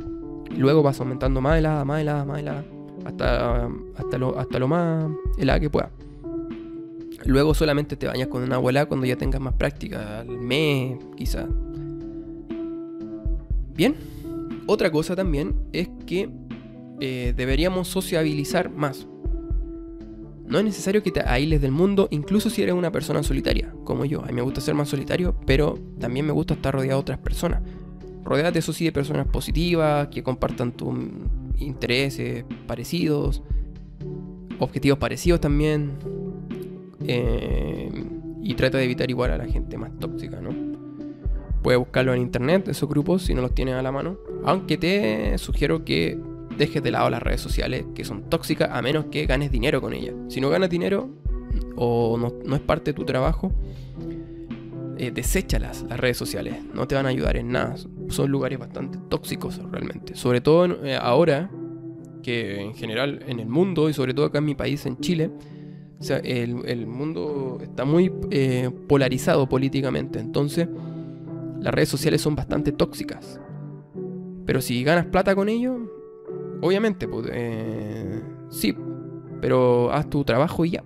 Y 0.51 0.57
luego 0.57 0.83
vas 0.83 0.99
aumentando 0.99 1.41
más 1.41 1.57
helada, 1.57 1.85
más 1.85 2.01
helada, 2.01 2.25
más 2.25 2.39
helada. 2.39 2.63
Hasta, 3.05 3.69
hasta, 3.97 4.17
lo, 4.17 4.37
hasta 4.37 4.59
lo 4.59 4.67
más 4.67 5.11
helada 5.37 5.59
que 5.59 5.69
pueda. 5.69 5.91
Luego 7.25 7.53
solamente 7.53 7.95
te 7.95 8.07
bañas 8.07 8.27
con 8.27 8.43
una 8.43 8.55
agua 8.55 8.71
helada 8.71 8.85
cuando 8.85 9.05
ya 9.05 9.15
tengas 9.15 9.41
más 9.41 9.53
práctica, 9.53 10.19
al 10.19 10.27
mes 10.27 10.97
quizá. 11.15 11.47
Bien, 13.75 13.95
otra 14.67 14.91
cosa 14.91 15.15
también 15.15 15.55
es 15.71 15.89
que 16.05 16.29
eh, 16.99 17.33
deberíamos 17.35 17.87
sociabilizar 17.87 18.69
más. 18.69 19.07
No 20.45 20.59
es 20.59 20.65
necesario 20.65 21.01
que 21.01 21.11
te 21.11 21.21
aísles 21.21 21.61
del 21.61 21.71
mundo, 21.71 22.07
incluso 22.11 22.49
si 22.49 22.61
eres 22.61 22.75
una 22.75 22.91
persona 22.91 23.23
solitaria, 23.23 23.73
como 23.83 24.05
yo. 24.05 24.21
A 24.23 24.27
mí 24.27 24.33
me 24.33 24.41
gusta 24.41 24.61
ser 24.61 24.75
más 24.75 24.89
solitario, 24.89 25.35
pero 25.45 25.79
también 25.99 26.25
me 26.25 26.31
gusta 26.31 26.53
estar 26.53 26.73
rodeado 26.73 26.99
de 26.99 27.01
otras 27.01 27.19
personas. 27.19 27.61
Rodeate 28.23 28.59
eso 28.59 28.71
sí 28.71 28.85
de 28.85 28.91
personas 28.91 29.27
positivas, 29.27 30.07
que 30.09 30.23
compartan 30.23 30.71
tus 30.71 30.95
intereses 31.57 32.45
parecidos, 32.67 33.41
objetivos 34.59 34.99
parecidos 34.99 35.41
también. 35.41 35.93
Eh, 37.05 37.91
y 38.41 38.53
trata 38.55 38.77
de 38.77 38.85
evitar 38.85 39.09
igual 39.09 39.31
a 39.31 39.37
la 39.37 39.45
gente 39.45 39.77
más 39.77 39.97
tóxica, 39.99 40.39
¿no? 40.41 40.72
Puedes 41.63 41.79
buscarlo 41.79 42.13
en 42.13 42.21
internet, 42.21 42.67
esos 42.67 42.89
grupos, 42.89 43.23
si 43.23 43.33
no 43.33 43.41
los 43.41 43.55
tienes 43.55 43.75
a 43.75 43.81
la 43.81 43.91
mano. 43.91 44.17
Aunque 44.43 44.77
te 44.77 45.37
sugiero 45.37 45.83
que 45.85 46.19
dejes 46.57 46.83
de 46.83 46.91
lado 46.91 47.09
las 47.09 47.23
redes 47.23 47.41
sociales, 47.41 47.85
que 47.95 48.03
son 48.03 48.29
tóxicas, 48.29 48.69
a 48.71 48.81
menos 48.81 49.05
que 49.05 49.25
ganes 49.25 49.51
dinero 49.51 49.81
con 49.81 49.93
ellas. 49.93 50.13
Si 50.27 50.41
no 50.41 50.49
ganas 50.49 50.69
dinero 50.69 51.09
o 51.75 52.17
no, 52.17 52.55
es 52.55 52.61
parte 52.61 52.91
de 52.91 52.95
tu 52.95 53.05
trabajo, 53.05 53.51
eh, 54.97 55.11
deséchalas 55.11 55.85
las 55.89 55.99
redes 55.99 56.17
sociales. 56.17 56.55
No 56.73 56.87
te 56.87 56.95
van 56.95 57.05
a 57.05 57.09
ayudar 57.09 57.37
en 57.37 57.51
nada. 57.51 57.75
Son 58.09 58.29
lugares 58.29 58.59
bastante 58.59 58.99
tóxicos 59.09 59.59
realmente. 59.71 60.15
Sobre 60.15 60.41
todo 60.41 60.85
eh, 60.85 60.97
ahora, 61.01 61.49
que 62.21 62.61
en 62.61 62.75
general 62.75 63.23
en 63.25 63.39
el 63.39 63.47
mundo 63.47 63.89
y 63.89 63.93
sobre 63.93 64.13
todo 64.13 64.25
acá 64.25 64.37
en 64.39 64.45
mi 64.45 64.55
país, 64.55 64.85
en 64.85 64.97
Chile, 64.99 65.31
sea, 66.03 66.17
el, 66.17 66.85
mundo 66.85 67.59
está 67.61 67.85
muy 67.85 68.11
eh, 68.29 68.69
polarizado 68.87 69.47
políticamente. 69.47 70.19
Entonces, 70.19 70.67
las 71.63 71.73
redes 71.73 71.89
sociales 71.89 72.21
son 72.21 72.35
bastante 72.35 72.71
tóxicas. 72.71 73.39
Pero 74.45 74.61
si 74.61 74.83
ganas 74.83 75.05
plata 75.05 75.33
con 75.33 75.47
ello, 75.47 75.79
obviamente, 76.61 77.07
pues, 77.07 77.27
eh, 77.31 78.21
sí, 78.49 78.75
pero 79.39 79.91
haz 79.91 80.09
tu 80.09 80.23
trabajo 80.25 80.65
y 80.65 80.71
ya. 80.71 80.83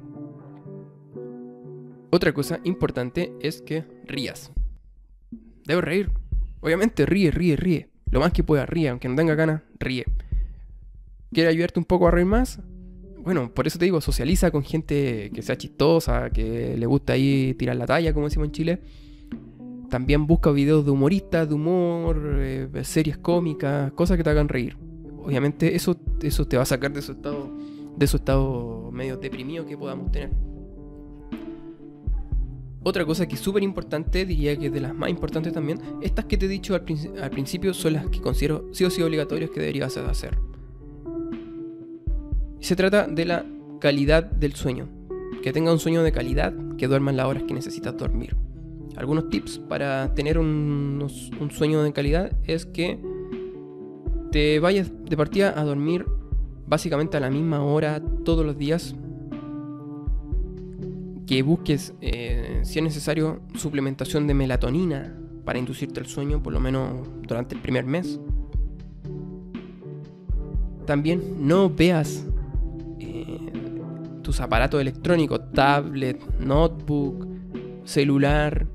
Otra 2.11 2.31
cosa 2.31 2.59
importante 2.63 3.33
es 3.41 3.61
que 3.61 3.85
rías. 4.05 4.51
Debo 5.65 5.81
reír. 5.81 6.11
Obviamente 6.61 7.05
ríe, 7.05 7.31
ríe, 7.31 7.55
ríe. 7.55 7.89
Lo 8.11 8.19
más 8.19 8.31
que 8.31 8.43
pueda, 8.43 8.65
ríe. 8.65 8.89
Aunque 8.89 9.09
no 9.09 9.15
tenga 9.15 9.35
ganas, 9.35 9.63
ríe. 9.79 10.05
¿Quiere 11.33 11.49
ayudarte 11.49 11.79
un 11.79 11.85
poco 11.85 12.07
a 12.07 12.11
reír 12.11 12.27
más? 12.27 12.59
bueno, 13.27 13.53
por 13.53 13.67
eso 13.67 13.77
te 13.77 13.83
digo, 13.83 13.99
socializa 13.99 14.51
con 14.51 14.63
gente 14.63 15.31
que 15.33 15.41
sea 15.41 15.57
chistosa, 15.57 16.29
que 16.29 16.77
le 16.77 16.85
gusta 16.85 17.11
ahí 17.11 17.53
tirar 17.55 17.75
la 17.75 17.85
talla, 17.85 18.13
como 18.13 18.27
decimos 18.27 18.45
en 18.45 18.51
Chile. 18.53 18.79
También 19.89 20.27
busca 20.27 20.51
videos 20.51 20.85
de 20.85 20.91
humoristas, 20.91 21.47
de 21.47 21.55
humor, 21.55 22.21
eh, 22.39 22.69
series 22.83 23.17
cómicas, 23.17 23.91
cosas 23.93 24.17
que 24.17 24.23
te 24.23 24.29
hagan 24.29 24.49
reír. 24.49 24.77
Obviamente 25.23 25.75
eso, 25.75 25.97
eso 26.21 26.45
te 26.45 26.57
va 26.57 26.63
a 26.63 26.65
sacar 26.65 26.91
de 26.91 27.01
su 27.01 27.13
estado, 27.13 27.51
de 27.95 28.07
su 28.07 28.17
estado 28.17 28.91
medio 28.91 29.17
deprimido 29.17 29.65
que 29.65 29.77
podamos 29.77 30.11
tener. 30.11 30.31
Otra 32.83 33.05
cosa 33.05 33.27
que 33.27 33.35
es 33.35 33.41
súper 33.41 33.63
importante, 33.63 34.25
diría 34.25 34.55
que 34.57 34.67
es 34.67 34.71
de 34.71 34.79
las 34.79 34.95
más 34.95 35.09
importantes 35.09 35.51
también, 35.51 35.81
estas 36.01 36.23
que 36.25 36.37
te 36.37 36.45
he 36.45 36.49
dicho 36.49 36.73
al, 36.73 36.83
principio 37.29 37.73
son 37.73 37.93
las 37.93 38.07
que 38.07 38.21
considero 38.21 38.69
sí 38.71 38.85
o 38.85 38.89
sí 38.89 39.01
obligatorias 39.01 39.49
que 39.49 39.59
deberías 39.59 39.97
hacer. 39.97 40.37
Se 42.61 42.75
trata 42.75 43.07
de 43.07 43.25
la 43.25 43.45
calidad 43.81 44.23
del 44.23 44.53
sueño. 44.53 44.87
Que 45.43 45.51
tenga 45.53 45.71
un 45.71 45.79
sueño 45.79 46.01
de 46.01 46.11
calidad, 46.11 46.53
que 46.77 46.87
duermas 46.87 47.15
las 47.15 47.27
horas 47.27 47.43
que 47.43 47.53
necesitas 47.53 47.95
dormir. 47.97 48.35
Algunos 48.97 49.29
tips 49.29 49.59
para 49.59 50.13
tener 50.15 50.39
un, 50.39 51.07
un 51.39 51.51
sueño 51.51 51.83
de 51.83 51.93
calidad 51.93 52.31
es 52.45 52.65
que 52.65 52.99
te 54.31 54.59
vayas 54.59 54.91
de 55.05 55.15
partida 55.15 55.53
a 55.57 55.63
dormir 55.63 56.05
básicamente 56.65 57.15
a 57.17 57.19
la 57.19 57.29
misma 57.29 57.63
hora 57.63 58.01
todos 58.25 58.45
los 58.45 58.57
días. 58.57 58.95
Que 61.25 61.43
busques, 61.43 61.93
eh, 62.01 62.61
si 62.63 62.79
es 62.79 62.83
necesario, 62.83 63.41
suplementación 63.55 64.27
de 64.27 64.33
melatonina 64.33 65.15
para 65.45 65.59
inducirte 65.59 65.99
al 65.99 66.07
sueño, 66.07 66.41
por 66.41 66.53
lo 66.53 66.59
menos 66.59 67.07
durante 67.27 67.55
el 67.55 67.61
primer 67.61 67.85
mes. 67.85 68.19
También 70.85 71.21
no 71.39 71.69
veas 71.69 72.25
eh, 72.99 73.51
tus 74.21 74.39
aparatos 74.39 74.79
electrónicos, 74.79 75.51
tablet, 75.51 76.19
notebook, 76.39 77.27
celular, 77.83 78.65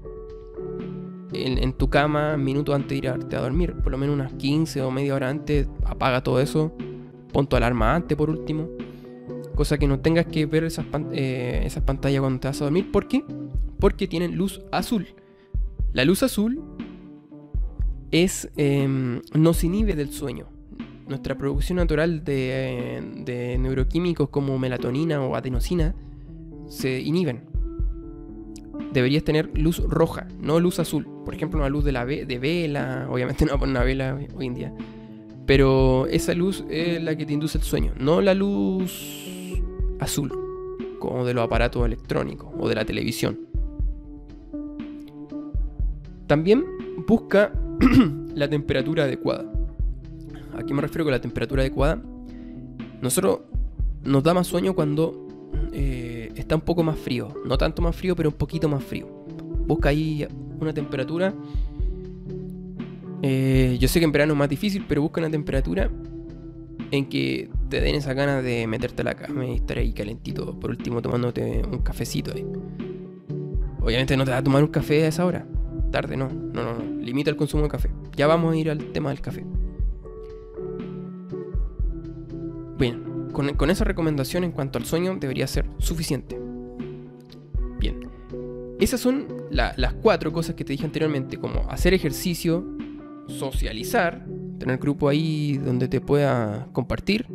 en, 1.35 1.73
tu 1.73 1.89
cama 1.91 2.37
minutos 2.37 2.75
antes 2.75 3.01
de 3.01 3.09
irte 3.09 3.37
a 3.37 3.41
dormir, 3.41 3.75
por 3.83 3.93
lo 3.93 3.99
menos 3.99 4.15
unas 4.15 4.33
15 4.35 4.83
o 4.83 4.91
media 4.91 5.15
hora 5.15 5.29
antes, 5.29 5.69
apaga 5.85 6.23
todo 6.23 6.41
eso, 6.41 6.73
pon 7.33 7.47
tu 7.47 7.57
alarma 7.57 7.95
antes 7.95 8.17
por 8.17 8.31
último, 8.31 8.69
cosa 9.55 9.79
que 9.79 9.87
no 9.87 10.01
tengas 10.01 10.27
que 10.27 10.47
ver 10.47 10.65
esas, 10.65 10.87
eh, 11.13 11.63
esas 11.65 11.83
pantallas 11.83 12.21
cuando 12.21 12.41
te 12.41 12.49
vas 12.49 12.61
a 12.61 12.65
dormir, 12.65 12.91
¿por 12.91 13.09
qué? 13.09 13.25
Porque 13.79 14.07
tienen 14.07 14.37
luz 14.37 14.63
azul. 14.71 15.09
La 15.93 16.05
luz 16.05 16.23
azul 16.23 16.63
es, 18.11 18.51
em, 18.57 19.21
no 19.35 19.55
se 19.55 19.67
inhibe 19.67 19.95
del 19.95 20.11
sueño. 20.11 20.47
Nuestra 21.09 21.37
producción 21.37 21.77
natural 21.77 22.25
de, 22.25 23.03
de 23.25 23.59
neuroquímicos 23.59 24.29
como 24.29 24.59
melatonina 24.59 25.21
o 25.21 25.35
adenosina 25.35 25.95
se 26.69 27.01
inhiben 27.01 27.52
deberías 28.93 29.25
tener 29.25 29.51
luz 29.59 29.79
roja, 29.79 30.27
no 30.41 30.61
luz 30.61 30.79
azul. 30.79 31.07
Por 31.25 31.35
ejemplo, 31.35 31.59
una 31.59 31.69
luz 31.69 31.85
de, 31.85 31.93
la 31.93 32.05
de 32.05 32.39
vela, 32.39 33.07
obviamente 33.11 33.45
no 33.47 33.59
poner 33.59 33.77
una 33.77 33.85
vela 33.85 34.19
hoy 34.35 34.47
en 34.47 34.55
día. 34.55 34.75
Pero 35.47 36.07
esa 36.07 36.35
luz 36.35 36.65
es 36.71 37.03
la 37.03 37.17
que 37.17 37.27
te 37.27 37.33
induce 37.33 37.59
el 37.59 37.65
sueño, 37.65 37.93
no 37.99 38.21
la 38.21 38.35
luz 38.35 39.61
azul, 39.99 40.33
como 40.99 41.25
de 41.25 41.35
los 41.35 41.45
aparatos 41.45 41.85
electrónicos 41.85 42.49
o 42.59 42.69
de 42.69 42.75
la 42.75 42.85
televisión. 42.85 43.41
También 46.27 46.65
busca 47.07 47.53
la 48.35 48.49
temperatura 48.49 49.05
adecuada. 49.05 49.51
¿A 50.57 50.63
qué 50.65 50.75
me 50.75 50.83
refiero 50.83 51.05
con 51.05 51.13
la 51.13 51.21
temperatura 51.21 51.63
adecuada? 51.63 52.01
Nosotros 53.01 53.41
nos 54.05 54.23
da 54.23 54.35
más 54.35 54.47
sueño 54.47 54.75
cuando 54.75 55.27
eh, 55.73 56.12
está 56.35 56.55
un 56.55 56.61
poco 56.63 56.83
más 56.83 56.99
frío. 56.99 57.29
No 57.45 57.59
tanto 57.59 57.83
más 57.83 57.97
frío, 57.97 58.17
pero 58.17 58.31
un 58.31 58.37
poquito 58.37 58.69
más 58.69 58.83
frío. 58.83 59.07
Busca 59.67 59.91
ahí 59.91 60.27
una 60.61 60.73
temperatura. 60.73 61.35
Eh, 63.23 63.77
yo 63.81 63.89
sé 63.89 64.01
que 64.01 64.05
en 64.05 64.13
verano 64.13 64.33
es 64.33 64.39
más 64.39 64.49
difícil, 64.49 64.85
pero 64.89 65.03
busca 65.03 65.21
una 65.21 65.31
temperatura 65.31 65.91
en 66.91 67.09
que 67.09 67.49
te 67.69 67.81
den 67.81 67.95
esa 67.95 68.13
ganas 68.13 68.45
de 68.45 68.67
meterte 68.67 69.03
a 69.03 69.05
la 69.05 69.15
cama 69.15 69.47
y 69.47 69.55
estar 69.55 69.79
ahí 69.79 69.93
calentito. 69.93 70.59
Por 70.59 70.71
último, 70.71 71.01
tomándote 71.01 71.63
un 71.71 71.79
cafecito 71.79 72.33
ahí. 72.35 72.47
Obviamente 73.81 74.17
no 74.17 74.25
te 74.25 74.31
vas 74.31 74.41
a 74.41 74.45
tomar 74.45 74.63
un 74.63 74.71
café 74.71 75.05
a 75.05 75.09
esa 75.09 75.25
hora. 75.25 75.47
Tarde, 75.91 76.17
no. 76.17 76.29
No, 76.29 76.65
no, 76.65 76.79
no. 76.79 77.01
Limita 77.01 77.31
el 77.31 77.37
consumo 77.37 77.65
de 77.65 77.69
café. 77.69 77.91
Ya 78.17 78.27
vamos 78.27 78.53
a 78.53 78.57
ir 78.57 78.71
al 78.71 78.79
tema 78.93 79.11
del 79.11 79.21
café. 79.21 79.45
Bien, 82.79 83.03
con, 83.33 83.71
esa 83.71 83.85
recomendación 83.85 84.45
en 84.45 84.53
cuanto 84.53 84.79
al 84.79 84.85
sueño 84.85 85.17
debería 85.19 85.47
ser 85.47 85.67
suficiente. 85.79 86.39
Bien, 87.79 88.09
esas 88.79 89.01
son 89.01 89.27
las 89.51 89.95
cuatro 89.95 90.33
cosas 90.33 90.55
que 90.55 90.65
te 90.65 90.73
dije 90.73 90.85
anteriormente, 90.85 91.39
como 91.39 91.71
hacer 91.71 91.95
ejercicio, 91.95 92.65
socializar, 93.27 94.27
tener 94.59 94.79
grupo 94.79 95.09
ahí 95.09 95.59
donde 95.59 95.89
te 95.89 96.01
pueda 96.01 96.69
compartir, 96.73 97.27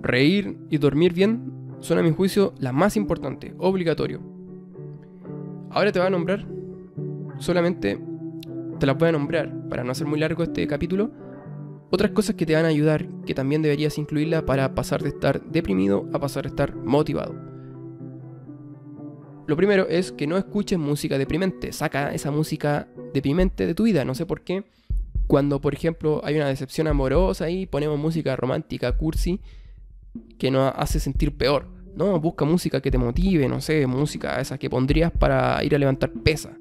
reír 0.00 0.58
y 0.70 0.78
dormir 0.78 1.12
bien, 1.12 1.52
son 1.80 1.98
a 1.98 2.02
mi 2.02 2.10
juicio 2.10 2.54
las 2.58 2.72
más 2.72 2.96
importantes, 2.96 3.52
obligatorio. 3.58 4.20
Ahora 5.70 5.92
te 5.92 5.98
voy 5.98 6.08
a 6.08 6.10
nombrar, 6.10 6.46
solamente 7.38 7.98
te 8.78 8.86
las 8.86 8.96
voy 8.96 9.08
a 9.08 9.12
nombrar 9.12 9.68
para 9.68 9.84
no 9.84 9.92
hacer 9.92 10.06
muy 10.06 10.18
largo 10.18 10.42
este 10.42 10.66
capítulo, 10.66 11.10
otras 11.90 12.12
cosas 12.12 12.36
que 12.36 12.46
te 12.46 12.54
van 12.54 12.64
a 12.64 12.68
ayudar, 12.68 13.06
que 13.26 13.34
también 13.34 13.62
deberías 13.62 13.98
incluirla 13.98 14.46
para 14.46 14.74
pasar 14.74 15.02
de 15.02 15.08
estar 15.08 15.42
deprimido 15.42 16.08
a 16.12 16.20
pasar 16.20 16.46
a 16.46 16.48
estar 16.48 16.74
motivado. 16.74 17.34
Lo 19.46 19.56
primero 19.56 19.88
es 19.88 20.12
que 20.12 20.28
no 20.28 20.36
escuches 20.36 20.78
música 20.78 21.18
deprimente. 21.18 21.72
Saca 21.72 22.14
esa 22.14 22.30
música 22.30 22.86
deprimente 23.12 23.66
de 23.66 23.74
tu 23.74 23.82
vida. 23.82 24.04
No 24.04 24.14
sé 24.14 24.24
por 24.24 24.42
qué. 24.42 24.62
Cuando, 25.26 25.60
por 25.60 25.74
ejemplo, 25.74 26.20
hay 26.24 26.36
una 26.36 26.46
decepción 26.46 26.86
amorosa 26.86 27.50
y 27.50 27.66
ponemos 27.66 27.98
música 27.98 28.36
romántica, 28.36 28.96
cursi, 28.96 29.40
que 30.38 30.52
nos 30.52 30.72
hace 30.76 31.00
sentir 31.00 31.36
peor. 31.36 31.66
No, 31.96 32.20
busca 32.20 32.44
música 32.44 32.80
que 32.80 32.92
te 32.92 32.98
motive, 32.98 33.48
no 33.48 33.60
sé, 33.60 33.88
música 33.88 34.40
esa 34.40 34.56
que 34.56 34.70
pondrías 34.70 35.10
para 35.10 35.62
ir 35.64 35.74
a 35.74 35.78
levantar 35.78 36.12
pesa. 36.12 36.56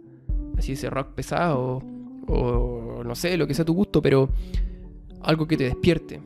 Así 0.58 0.72
ese 0.72 0.90
rock 0.90 1.14
pesado 1.14 1.84
o 2.28 3.04
no 3.04 3.16
sé, 3.16 3.38
lo 3.38 3.48
que 3.48 3.54
sea 3.54 3.66
tu 3.66 3.74
gusto, 3.74 4.02
pero 4.02 4.30
algo 5.22 5.48
que 5.48 5.58
te 5.58 5.66
despierte. 5.66 6.22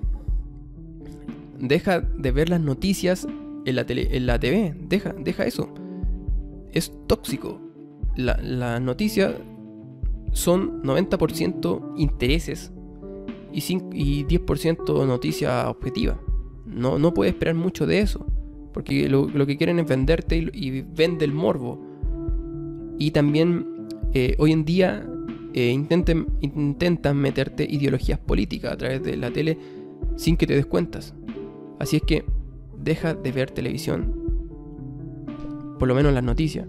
Deja 1.60 2.02
de 2.02 2.32
ver 2.32 2.50
las 2.50 2.62
noticias 2.62 3.28
en 3.66 3.76
la, 3.76 3.86
tele, 3.86 4.16
en 4.16 4.26
la 4.26 4.40
TV. 4.40 4.76
Deja, 4.88 5.14
deja 5.14 5.46
eso. 5.46 5.74
Es 6.72 6.92
tóxico. 7.08 7.60
Las 8.16 8.82
noticias 8.82 9.34
son 10.32 10.84
90% 10.84 11.94
intereses 11.98 12.72
y, 13.52 13.60
y 13.94 14.26
10% 14.26 15.06
noticia 15.08 15.70
objetiva. 15.70 16.20
No, 16.66 17.00
no 17.00 17.14
puedes 17.14 17.34
esperar 17.34 17.56
mucho 17.56 17.86
de 17.86 18.00
eso. 18.00 18.26
Porque 18.74 19.08
lo, 19.08 19.28
que 19.46 19.56
quieren 19.56 19.80
es 19.80 19.88
venderte 19.88 20.50
y, 20.52 20.82
vende 20.82 21.26
el 21.26 21.32
morbo. 21.32 21.80
Y 22.98 23.12
también 23.12 23.88
eh, 24.14 24.36
hoy 24.40 24.52
en 24.52 24.66
día 24.66 25.08
eh, 25.54 25.70
intenten, 25.70 26.28
intentan 26.42 27.18
meterte 27.18 27.64
ideologías 27.70 28.20
políticas 28.20 28.74
a 28.74 28.78
través 28.78 29.04
de 29.04 29.18
la 29.18 29.32
tele 29.32 29.58
sin 30.16 30.36
que 30.36 30.48
te 30.48 30.56
des 30.56 30.66
cuentas. 30.66 31.14
Así 31.80 31.98
es 31.98 32.02
que 32.02 32.26
deja 32.78 33.14
de 33.14 33.32
ver 33.32 33.52
televisión, 33.52 34.14
por 35.78 35.88
lo 35.88 35.96
menos 35.96 36.14
las 36.14 36.24
noticias. 36.24 36.68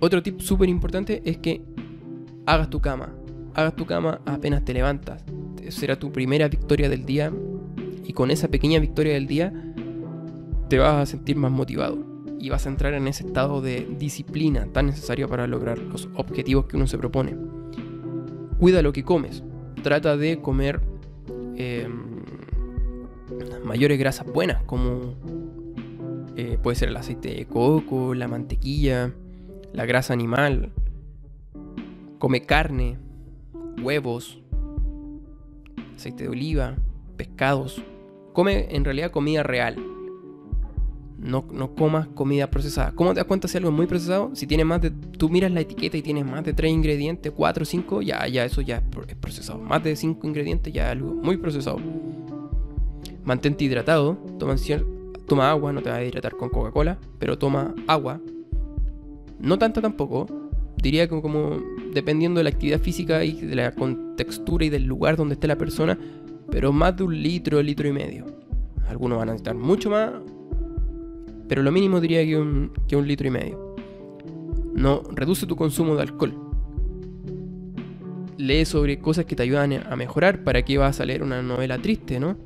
Otro 0.00 0.22
tip 0.22 0.40
súper 0.40 0.68
importante 0.68 1.22
es 1.24 1.38
que 1.38 1.62
hagas 2.46 2.70
tu 2.70 2.80
cama. 2.80 3.14
Hagas 3.54 3.74
tu 3.74 3.86
cama 3.86 4.20
apenas 4.26 4.64
te 4.64 4.74
levantas. 4.74 5.24
Será 5.68 5.98
tu 5.98 6.10
primera 6.12 6.48
victoria 6.48 6.88
del 6.88 7.04
día 7.04 7.32
y 8.04 8.12
con 8.12 8.30
esa 8.30 8.48
pequeña 8.48 8.80
victoria 8.80 9.14
del 9.14 9.26
día 9.26 9.52
te 10.68 10.78
vas 10.78 10.94
a 10.94 11.06
sentir 11.06 11.36
más 11.36 11.50
motivado 11.50 12.09
y 12.40 12.48
vas 12.48 12.66
a 12.66 12.70
entrar 12.70 12.94
en 12.94 13.06
ese 13.06 13.26
estado 13.26 13.60
de 13.60 13.86
disciplina 13.98 14.66
tan 14.72 14.86
necesario 14.86 15.28
para 15.28 15.46
lograr 15.46 15.78
los 15.78 16.08
objetivos 16.14 16.64
que 16.64 16.76
uno 16.76 16.86
se 16.86 16.96
propone. 16.96 17.36
Cuida 18.58 18.82
lo 18.82 18.92
que 18.92 19.04
comes. 19.04 19.42
Trata 19.82 20.16
de 20.16 20.40
comer 20.40 20.80
em, 21.56 22.22
mayores 23.64 23.98
grasas 23.98 24.26
buenas, 24.26 24.62
como 24.64 25.14
eh, 26.36 26.58
puede 26.62 26.76
ser 26.76 26.88
el 26.88 26.96
aceite 26.96 27.34
de 27.34 27.44
coco, 27.46 28.14
la 28.14 28.26
mantequilla, 28.26 29.12
la 29.72 29.84
grasa 29.84 30.14
animal. 30.14 30.72
Come 32.18 32.42
carne, 32.42 32.98
huevos, 33.82 34.40
aceite 35.94 36.24
de 36.24 36.30
oliva, 36.30 36.76
pescados. 37.16 37.82
Come 38.32 38.74
en 38.74 38.84
realidad 38.84 39.10
comida 39.10 39.42
real, 39.42 39.76
no, 41.20 41.74
comas 41.74 42.08
comida 42.08 42.50
procesada. 42.50 42.92
¿Cómo 42.92 43.12
te 43.12 43.20
das 43.20 43.26
cuenta 43.26 43.46
si 43.46 43.58
algo 43.58 43.70
es 43.70 43.76
muy 43.76 43.86
procesado? 43.86 44.30
Si 44.34 44.46
tiene 44.46 44.64
más 44.64 44.80
de. 44.80 44.90
Tú 44.90 45.28
miras 45.28 45.52
la 45.52 45.60
etiqueta 45.60 45.96
y 45.96 46.02
tienes 46.02 46.24
más 46.24 46.44
de 46.44 46.54
3 46.54 46.72
ingredientes, 46.72 47.32
4, 47.34 47.64
5, 47.64 48.02
ya, 48.02 48.26
ya, 48.26 48.44
eso 48.44 48.62
ya 48.62 48.82
es 49.06 49.16
procesado. 49.16 49.58
Más 49.58 49.84
de 49.84 49.96
5 49.96 50.26
ingredientes 50.26 50.72
ya 50.72 50.86
es 50.86 50.92
algo 50.92 51.12
muy 51.12 51.36
procesado. 51.36 51.78
Mantente 53.24 53.64
hidratado, 53.64 54.16
toma, 54.38 54.56
toma 55.26 55.50
agua, 55.50 55.72
no 55.72 55.82
te 55.82 55.90
vas 55.90 55.98
a 55.98 56.04
hidratar 56.04 56.36
con 56.36 56.48
Coca-Cola, 56.48 56.98
pero 57.18 57.38
toma 57.38 57.74
agua. 57.86 58.20
No 59.38 59.58
tanta 59.58 59.82
tampoco, 59.82 60.26
diría 60.82 61.06
que 61.06 61.20
como 61.20 61.58
dependiendo 61.92 62.38
de 62.38 62.44
la 62.44 62.50
actividad 62.50 62.80
física 62.80 63.24
y 63.24 63.32
de 63.32 63.54
la 63.54 63.72
contextura 63.72 64.64
y 64.64 64.70
del 64.70 64.84
lugar 64.84 65.16
donde 65.16 65.34
esté 65.34 65.46
la 65.46 65.58
persona, 65.58 65.98
pero 66.50 66.72
más 66.72 66.96
de 66.96 67.04
un 67.04 67.22
litro, 67.22 67.62
litro 67.62 67.88
y 67.88 67.92
medio. 67.92 68.26
Algunos 68.88 69.18
van 69.18 69.28
a 69.28 69.32
necesitar 69.32 69.54
mucho 69.54 69.90
más, 69.90 70.12
pero 71.50 71.64
lo 71.64 71.72
mínimo 71.72 72.00
diría 72.00 72.24
que 72.24 72.38
un, 72.38 72.70
que 72.86 72.94
un 72.94 73.08
litro 73.08 73.26
y 73.26 73.32
medio. 73.32 73.74
No, 74.72 75.02
reduce 75.10 75.48
tu 75.48 75.56
consumo 75.56 75.96
de 75.96 76.02
alcohol. 76.02 76.32
Lee 78.38 78.64
sobre 78.64 79.00
cosas 79.00 79.24
que 79.24 79.34
te 79.34 79.42
ayudan 79.42 79.72
a 79.72 79.96
mejorar. 79.96 80.44
¿Para 80.44 80.62
qué 80.62 80.78
vas 80.78 81.00
a 81.00 81.04
leer 81.04 81.24
una 81.24 81.42
novela 81.42 81.76
triste, 81.78 82.20
no? 82.20 82.36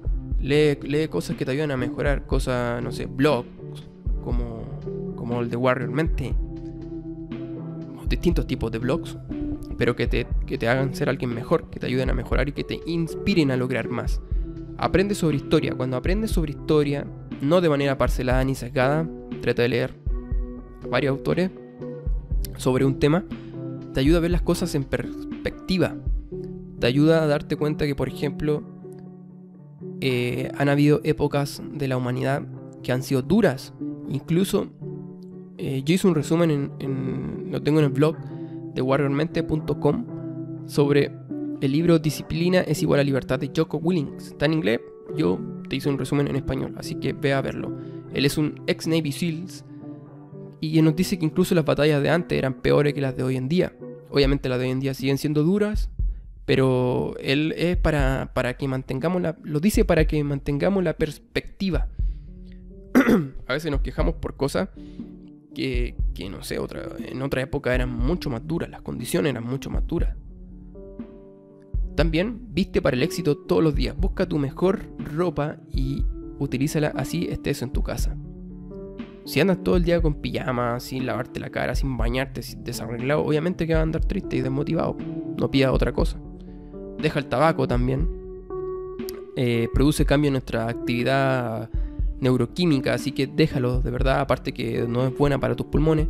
Lee, 0.40 0.78
cosas 1.10 1.36
que 1.36 1.44
te 1.44 1.50
ayudan 1.50 1.72
a 1.72 1.76
mejorar. 1.76 2.24
Cosas, 2.24 2.82
no 2.82 2.92
sé, 2.92 3.04
blogs, 3.04 3.46
como, 4.24 4.64
como 5.16 5.42
el 5.42 5.50
de 5.50 5.56
Warrior 5.56 5.90
Mente 5.90 6.34
distintos 8.08 8.46
tipos 8.46 8.72
de 8.72 8.78
blogs, 8.78 9.18
pero 9.76 9.94
que 9.96 10.06
te, 10.06 10.26
que 10.46 10.56
te 10.56 10.66
hagan 10.66 10.94
ser 10.94 11.10
alguien 11.10 11.34
mejor, 11.34 11.68
que 11.68 11.78
te 11.78 11.86
ayuden 11.86 12.08
a 12.08 12.14
mejorar 12.14 12.48
y 12.48 12.52
que 12.52 12.64
te 12.64 12.80
inspiren 12.86 13.50
a 13.50 13.56
lograr 13.58 13.88
más. 13.88 14.22
Aprende 14.84 15.14
sobre 15.14 15.38
historia. 15.38 15.74
Cuando 15.74 15.96
aprendes 15.96 16.30
sobre 16.30 16.50
historia, 16.50 17.06
no 17.40 17.62
de 17.62 17.70
manera 17.70 17.96
parcelada 17.96 18.44
ni 18.44 18.54
sesgada, 18.54 19.08
trata 19.40 19.62
de 19.62 19.68
leer 19.70 19.94
varios 20.90 21.12
autores 21.16 21.50
sobre 22.58 22.84
un 22.84 22.98
tema, 22.98 23.24
te 23.94 24.00
ayuda 24.00 24.18
a 24.18 24.20
ver 24.20 24.30
las 24.30 24.42
cosas 24.42 24.74
en 24.74 24.84
perspectiva. 24.84 25.96
Te 26.80 26.86
ayuda 26.86 27.22
a 27.22 27.26
darte 27.26 27.56
cuenta 27.56 27.86
que, 27.86 27.94
por 27.94 28.08
ejemplo, 28.08 28.62
eh, 30.02 30.50
han 30.58 30.68
habido 30.68 31.00
épocas 31.02 31.62
de 31.72 31.88
la 31.88 31.96
humanidad 31.96 32.42
que 32.82 32.92
han 32.92 33.02
sido 33.02 33.22
duras. 33.22 33.72
Incluso 34.10 34.66
eh, 35.56 35.82
yo 35.82 35.94
hice 35.94 36.06
un 36.06 36.14
resumen 36.14 36.72
en, 36.78 37.50
lo 37.50 37.62
tengo 37.62 37.78
en 37.78 37.86
el 37.86 37.90
blog 37.90 38.18
de 38.74 38.82
warriormente.com 38.82 40.04
sobre 40.66 41.23
el 41.64 41.72
libro 41.72 41.98
Disciplina 41.98 42.60
es 42.60 42.82
igual 42.82 43.00
a 43.00 43.04
libertad 43.04 43.38
de 43.38 43.50
Joko 43.54 43.78
Willings. 43.78 44.28
Está 44.28 44.46
en 44.46 44.54
inglés, 44.54 44.80
yo 45.16 45.40
te 45.68 45.76
hice 45.76 45.88
un 45.88 45.98
resumen 45.98 46.28
en 46.28 46.36
español, 46.36 46.74
así 46.76 46.96
que 46.96 47.12
ve 47.12 47.32
a 47.32 47.40
verlo. 47.40 47.76
Él 48.12 48.26
es 48.26 48.36
un 48.36 48.62
ex 48.66 48.86
Navy 48.86 49.12
SEALs 49.12 49.64
y 50.60 50.80
nos 50.82 50.94
dice 50.94 51.18
que 51.18 51.24
incluso 51.24 51.54
las 51.54 51.64
batallas 51.64 52.02
de 52.02 52.10
antes 52.10 52.36
eran 52.36 52.54
peores 52.54 52.94
que 52.94 53.00
las 53.00 53.16
de 53.16 53.22
hoy 53.22 53.36
en 53.36 53.48
día. 53.48 53.72
Obviamente 54.10 54.48
las 54.48 54.58
de 54.58 54.66
hoy 54.66 54.70
en 54.72 54.80
día 54.80 54.94
siguen 54.94 55.18
siendo 55.18 55.42
duras, 55.42 55.90
pero 56.44 57.14
él 57.18 57.54
es 57.56 57.76
para, 57.76 58.32
para 58.34 58.56
que 58.56 58.68
mantengamos 58.68 59.22
la... 59.22 59.36
Lo 59.42 59.60
dice 59.60 59.84
para 59.84 60.06
que 60.06 60.22
mantengamos 60.22 60.84
la 60.84 60.94
perspectiva. 60.94 61.88
a 63.46 63.52
veces 63.52 63.70
nos 63.70 63.80
quejamos 63.80 64.14
por 64.16 64.36
cosas 64.36 64.68
que, 65.54 65.94
no 66.30 66.42
sé, 66.42 66.58
otra, 66.58 66.82
en 66.98 67.22
otra 67.22 67.40
época 67.40 67.74
eran 67.74 67.90
mucho 67.90 68.28
más 68.28 68.46
duras, 68.46 68.68
las 68.68 68.82
condiciones 68.82 69.30
eran 69.30 69.44
mucho 69.44 69.70
más 69.70 69.86
duras. 69.86 70.14
También 71.96 72.40
viste 72.50 72.82
para 72.82 72.96
el 72.96 73.02
éxito 73.02 73.36
todos 73.36 73.62
los 73.62 73.74
días, 73.74 73.96
busca 73.96 74.26
tu 74.26 74.38
mejor 74.38 74.88
ropa 74.98 75.56
y 75.70 76.04
utilízala 76.38 76.92
así 76.96 77.26
estés 77.30 77.62
en 77.62 77.70
tu 77.70 77.82
casa. 77.82 78.16
Si 79.24 79.40
andas 79.40 79.62
todo 79.62 79.76
el 79.76 79.84
día 79.84 80.02
con 80.02 80.14
pijama, 80.14 80.80
sin 80.80 81.06
lavarte 81.06 81.40
la 81.40 81.50
cara, 81.50 81.74
sin 81.74 81.96
bañarte, 81.96 82.42
sin 82.42 82.62
desarreglado, 82.62 83.24
obviamente 83.24 83.66
que 83.66 83.72
va 83.72 83.80
a 83.80 83.82
andar 83.82 84.04
triste 84.04 84.36
y 84.36 84.40
desmotivado. 84.42 84.96
No 85.38 85.50
pida 85.50 85.72
otra 85.72 85.92
cosa. 85.92 86.18
Deja 86.98 87.20
el 87.20 87.26
tabaco 87.26 87.66
también. 87.66 88.06
Eh, 89.36 89.68
produce 89.72 90.04
cambio 90.04 90.28
en 90.28 90.34
nuestra 90.34 90.68
actividad 90.68 91.70
neuroquímica, 92.20 92.94
así 92.94 93.12
que 93.12 93.26
déjalo 93.26 93.80
de 93.80 93.90
verdad, 93.90 94.20
aparte 94.20 94.52
que 94.52 94.86
no 94.86 95.06
es 95.06 95.16
buena 95.16 95.38
para 95.38 95.56
tus 95.56 95.66
pulmones. 95.66 96.06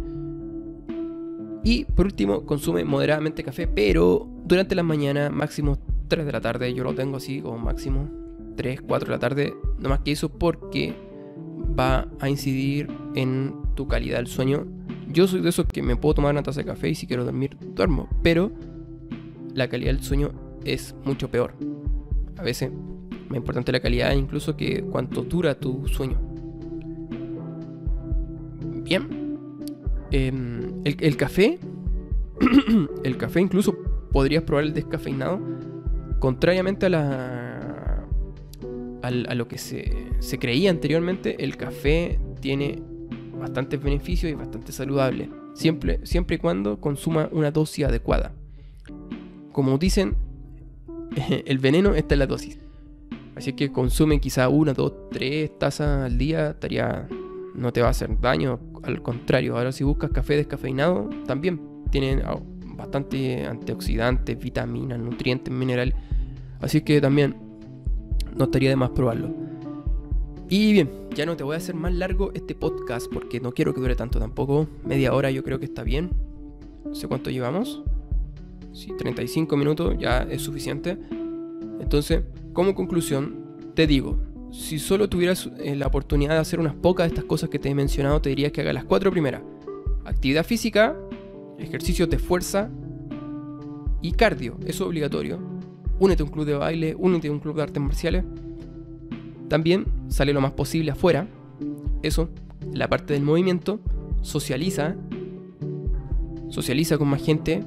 Y 1.65 1.87
por 1.87 2.07
último, 2.07 2.45
consume 2.45 2.85
moderadamente 2.85 3.43
café, 3.43 3.67
pero 3.67 4.29
durante 4.45 4.75
la 4.75 4.83
mañana, 4.83 5.31
máximo 5.31 5.79
3 6.09 6.27
de 6.27 6.33
la 6.33 6.41
tarde, 6.41 6.73
yo 6.75 6.85
lo 6.85 6.95
tengo 6.95 7.17
así 7.17 7.41
como 7.41 7.59
máximo 7.59 8.09
3, 8.57 8.83
4 8.83 9.07
de 9.07 9.13
la 9.13 9.19
tarde, 9.19 9.55
no 9.79 9.89
más 9.89 10.01
que 10.01 10.13
eso 10.13 10.29
porque 10.29 10.95
va 11.79 12.07
a 12.21 12.29
incidir 12.29 12.89
en 13.15 13.55
tu 13.75 13.89
calidad 13.89 14.19
del 14.19 14.27
sueño. 14.27 14.67
Yo 15.11 15.27
soy 15.27 15.41
de 15.41 15.49
esos 15.49 15.67
que 15.67 15.83
me 15.83 15.97
puedo 15.97 16.15
tomar 16.15 16.33
una 16.33 16.43
taza 16.43 16.61
de 16.61 16.67
café 16.67 16.91
y 16.91 16.95
si 16.95 17.07
quiero 17.07 17.25
dormir, 17.25 17.57
duermo, 17.75 18.09
pero 18.23 18.53
la 19.55 19.69
calidad 19.69 19.93
del 19.93 20.03
sueño 20.03 20.33
es 20.65 20.95
mucho 21.05 21.31
peor. 21.31 21.55
A 22.37 22.43
veces 22.43 22.71
más 23.29 23.37
importante 23.39 23.73
la 23.73 23.81
calidad 23.81 24.13
incluso 24.13 24.57
que 24.57 24.83
cuánto 24.83 25.23
dura 25.23 25.59
tu 25.59 25.89
sueño. 25.89 26.21
Bien. 28.83 29.39
Em, 30.11 30.64
el, 30.85 31.17
café. 31.17 31.59
el 33.05 33.17
café 33.17 33.41
incluso 33.41 33.77
podrías 34.13 34.43
probar 34.43 34.65
el 34.65 34.75
descafeinado. 34.75 35.41
Contrariamente 36.19 36.87
a 36.87 36.89
la. 36.89 38.07
A, 39.03 39.35
lo 39.35 39.49
que 39.49 39.59
se, 39.59 40.39
creía 40.39 40.71
anteriormente, 40.71 41.45
el 41.45 41.59
café 41.59 42.19
tiene 42.41 42.83
bastantes 43.39 43.83
beneficios 43.83 44.33
y 44.33 44.35
bastante 44.35 44.73
saludable. 44.73 45.29
Siempre, 45.53 46.01
siempre 46.05 46.37
y 46.37 46.39
cuando 46.39 46.81
consuma 46.81 47.29
una 47.31 47.51
dosis 47.51 47.85
adecuada. 47.85 48.33
Como 49.53 49.77
dicen, 49.77 50.17
el 51.45 51.59
veneno 51.59 51.95
está 51.95 52.15
en 52.15 52.21
la 52.21 52.27
dosis. 52.27 52.59
Así 53.37 53.53
que 53.53 53.73
consume 53.73 54.21
quizá 54.21 54.49
una, 54.49 54.73
dos, 54.73 54.93
tres 55.11 55.51
tazas 55.59 56.07
al 56.07 56.17
día, 56.17 56.51
estaría, 56.51 57.07
no 57.55 57.73
te 57.73 57.83
va 57.83 57.89
a 57.89 57.91
hacer 57.91 58.19
daño, 58.21 58.59
al 58.85 59.03
contrario. 59.03 59.57
Ahora 59.57 59.73
si 59.73 59.85
buscas 59.85 60.11
café 60.11 60.37
descafeinado, 60.37 61.09
también 61.27 61.61
tienen 61.91 62.23
ah, 62.25 62.39
bastante 62.77 63.47
antioxidantes, 63.47 64.39
vitaminas, 64.39 64.99
nutrientes, 64.99 65.53
minerales. 65.53 65.95
Así 66.61 66.81
que 66.81 67.01
también 67.01 67.37
no 68.37 68.45
estaría 68.45 68.71
de 68.71 68.77
más 68.77 68.91
probarlo. 68.91 69.35
Y 70.49 70.73
bien, 70.73 70.91
ya 71.15 71.27
no 71.27 71.37
te 71.37 71.45
voy 71.45 71.55
a 71.55 71.59
hacer 71.59 71.75
más 71.75 71.93
largo 71.95 72.31
este 72.35 72.55
podcast 72.55 73.07
porque 73.13 73.41
no 73.41 73.53
quiero 73.53 73.75
que 73.75 73.81
dure 73.81 73.97
tanto 73.97 74.19
tampoco. 74.19 74.69
Media 74.85 75.15
hora 75.15 75.31
yo 75.31 75.43
creo 75.43 75.59
que 75.59 75.65
está 75.65 75.83
bien. 75.83 76.11
No 76.85 76.95
sé 76.95 77.09
cuánto 77.09 77.31
llevamos. 77.31 77.83
Si 78.73 78.95
35 78.97 79.57
minutos 79.57 79.97
ya 79.99 80.23
es 80.23 80.43
suficiente. 80.43 80.99
Entonces, 81.81 82.23
como 82.53 82.75
conclusión, 82.75 83.45
te 83.75 83.87
digo, 83.87 84.19
si 84.55 84.79
solo 84.79 85.09
tuvieras 85.09 85.51
eh, 85.59 85.75
la 85.75 85.89
oportunidad 85.89 86.35
de 86.35 86.39
hacer 86.39 86.61
unas 86.61 86.75
pocas 86.75 87.07
de 87.07 87.15
estas 87.15 87.25
cosas 87.25 87.51
que 87.51 87.59
te 87.59 87.69
he 87.69 87.75
mencionado, 87.75 88.23
te 88.23 88.29
diría 88.29 88.53
que 88.53 88.61
hagas 88.61 88.73
las 88.73 88.85
cuatro 88.85 89.11
primeras. 89.11 89.43
Actividad 90.05 90.47
física, 90.47 90.97
ejercicios 91.59 92.09
de 92.09 92.19
fuerza 92.19 92.71
y 94.01 94.13
cardio, 94.13 94.57
eso 94.61 94.69
es 94.69 94.81
obligatorio. 94.83 95.41
Únete 95.99 96.23
a 96.23 96.27
un 96.27 96.31
club 96.31 96.47
de 96.47 96.55
baile, 96.55 96.95
únete 96.97 97.29
a 97.29 97.33
un 97.33 97.41
club 97.41 97.57
de 97.57 97.63
artes 97.63 97.83
marciales. 97.83 98.25
También 99.49 99.87
sale 100.09 100.33
lo 100.33 100.41
más 100.41 100.53
posible 100.53 100.93
afuera. 100.93 101.27
Eso, 102.03 102.29
la 102.73 102.89
parte 102.89 103.13
del 103.13 103.23
movimiento, 103.23 103.81
socializa. 104.23 104.95
Socializa 106.49 106.97
con 106.97 107.09
más 107.09 107.25
gente. 107.25 107.65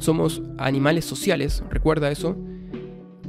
Somos 0.00 0.42
animales 0.56 1.04
sociales, 1.04 1.62
recuerda 1.70 2.10
eso 2.10 2.36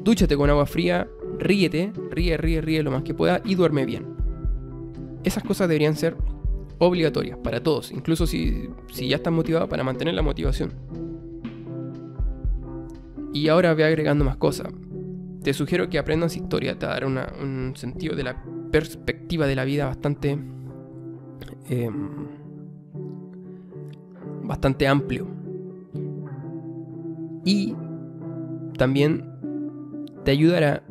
dúchate 0.08 0.38
con 0.38 0.50
agua 0.50 0.65
fría, 0.65 1.06
ríete, 1.39 1.93
ríe, 2.12 2.38
ríe, 2.38 2.62
ríe 2.62 2.84
lo 2.84 2.91
más 2.91 3.03
que 3.03 3.14
pueda 3.14 3.41
y 3.43 3.55
duerme 3.55 3.86
bien. 3.86 4.05
Esas 5.24 5.43
cosas 5.43 5.68
deberían 5.68 5.95
ser 5.95 6.16
obligatorias 6.80 7.38
para 7.39 7.62
todos, 7.62 7.91
incluso 7.91 8.28
si, 8.28 8.70
ya 8.93 9.16
estás 9.16 9.34
motivado 9.34 9.68
para 9.68 9.84
mantener 9.84 10.14
la 10.14 10.22
motivación. 10.22 10.74
Y 13.34 13.49
ahora 13.49 13.74
voy 13.74 13.84
agregando 13.84 14.26
más 14.26 14.38
cosas. 14.38 14.68
Te 15.43 15.53
sugiero 15.53 15.89
que 15.89 15.99
aprendas 15.99 16.36
historia, 16.36 16.78
te 16.78 16.86
va 16.86 16.93
a 16.93 16.99
dar 16.99 17.05
un 17.05 17.74
sentido 17.76 18.16
de 18.16 18.24
la 18.24 18.43
perspectiva 18.72 19.47
de 19.47 19.55
la 19.55 19.66
vida 19.66 19.86
bastante... 19.86 20.38
Em, 21.70 22.38
bastante 24.43 24.88
amplio. 24.88 25.28
Y 27.43 27.76
también 28.78 29.30
te 30.24 30.32
ayudará 30.32 30.84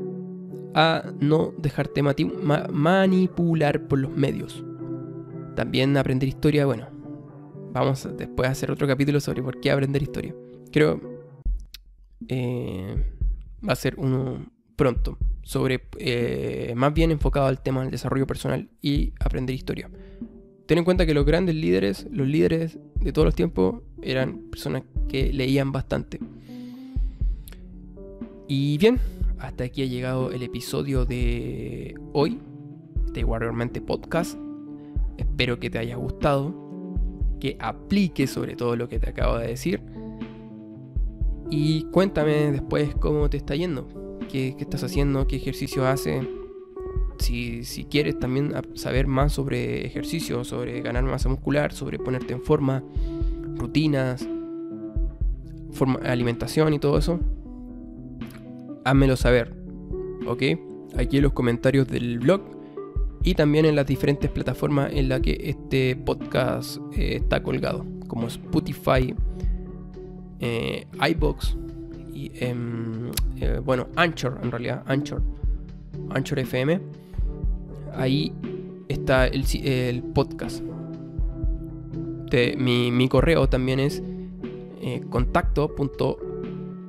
a 0.76 1.10
no 1.20 1.54
dejarte 1.56 2.02
manipular 2.02 3.88
por 3.88 3.98
los 3.98 4.10
medios. 4.10 4.62
También 5.56 5.96
aprender 5.96 6.28
historia, 6.28 6.66
bueno, 6.66 6.86
vamos 7.72 8.06
después 8.18 8.46
a 8.46 8.52
hacer 8.52 8.70
otro 8.70 8.86
capítulo 8.86 9.18
sobre 9.20 9.42
por 9.42 9.58
qué 9.58 9.70
aprender 9.70 10.02
historia. 10.02 10.34
Creo 10.70 11.00
eh, 12.28 12.94
va 13.66 13.72
a 13.72 13.76
ser 13.76 13.94
uno 13.96 14.50
pronto, 14.76 15.16
sobre 15.42 15.80
eh, 15.98 16.74
más 16.76 16.92
bien 16.92 17.10
enfocado 17.10 17.46
al 17.46 17.62
tema 17.62 17.80
del 17.80 17.90
desarrollo 17.90 18.26
personal 18.26 18.68
y 18.82 19.14
aprender 19.18 19.54
historia. 19.54 19.88
Ten 20.66 20.76
en 20.76 20.84
cuenta 20.84 21.06
que 21.06 21.14
los 21.14 21.24
grandes 21.24 21.54
líderes, 21.54 22.06
los 22.10 22.28
líderes 22.28 22.78
de 23.00 23.12
todos 23.14 23.24
los 23.24 23.34
tiempos, 23.34 23.80
eran 24.02 24.50
personas 24.50 24.82
que 25.08 25.32
leían 25.32 25.72
bastante. 25.72 26.20
Y 28.46 28.76
bien, 28.76 29.00
hasta 29.38 29.64
aquí 29.64 29.82
ha 29.82 29.86
llegado 29.86 30.30
el 30.30 30.42
episodio 30.42 31.04
de 31.04 31.94
hoy 32.12 32.40
de 33.12 33.24
Warrior 33.24 33.52
Mente 33.52 33.80
Podcast. 33.80 34.38
Espero 35.18 35.58
que 35.58 35.70
te 35.70 35.78
haya 35.78 35.96
gustado, 35.96 36.54
que 37.40 37.56
apliques 37.60 38.30
sobre 38.30 38.56
todo 38.56 38.76
lo 38.76 38.88
que 38.88 38.98
te 38.98 39.10
acabo 39.10 39.38
de 39.38 39.48
decir. 39.48 39.82
Y 41.50 41.84
cuéntame 41.84 42.50
después 42.52 42.94
cómo 42.96 43.30
te 43.30 43.36
está 43.36 43.54
yendo, 43.54 43.88
qué, 44.30 44.56
estás 44.58 44.82
haciendo, 44.82 45.26
qué 45.26 45.36
ejercicio 45.36 45.86
haces. 45.86 46.26
Si, 47.18 47.64
si, 47.64 47.84
quieres 47.84 48.18
también 48.18 48.52
saber 48.74 49.06
más 49.06 49.32
sobre 49.32 49.86
ejercicio, 49.86 50.44
sobre 50.44 50.82
ganar 50.82 51.02
masa 51.04 51.30
muscular, 51.30 51.72
sobre 51.72 51.98
ponerte 51.98 52.34
en 52.34 52.42
forma, 52.42 52.84
rutinas, 53.56 54.28
forma, 55.72 55.98
alimentación 56.04 56.74
y 56.74 56.78
todo 56.78 56.98
eso, 56.98 57.20
házmelo 58.86 59.16
saber. 59.16 59.52
¿Ok? 60.26 60.42
Aquí 60.96 61.18
en 61.18 61.24
los 61.24 61.32
comentarios 61.32 61.88
del 61.88 62.18
blog 62.20 62.42
y 63.22 63.34
también 63.34 63.66
en 63.66 63.74
las 63.74 63.86
diferentes 63.86 64.30
plataformas 64.30 64.92
en 64.92 65.08
las 65.08 65.20
que 65.20 65.36
este 65.42 65.96
podcast 65.96 66.78
eh, 66.96 67.16
está 67.16 67.42
colgado, 67.42 67.84
como 68.06 68.28
Spotify, 68.28 69.14
eh, 70.38 70.86
iBox 71.10 71.56
y 72.14 72.30
em, 72.34 73.10
eh, 73.40 73.60
bueno, 73.64 73.88
Anchor 73.96 74.38
en 74.42 74.50
realidad, 74.50 74.84
Anchor, 74.86 75.22
Anchor 76.10 76.38
FM. 76.38 76.80
Ahí 77.94 78.32
está 78.88 79.26
el, 79.26 80.02
podcast. 80.14 80.62
mi, 82.58 82.90
mi, 82.92 83.08
correo 83.08 83.48
también 83.48 83.80
es 83.80 84.02
eh, 84.80 85.02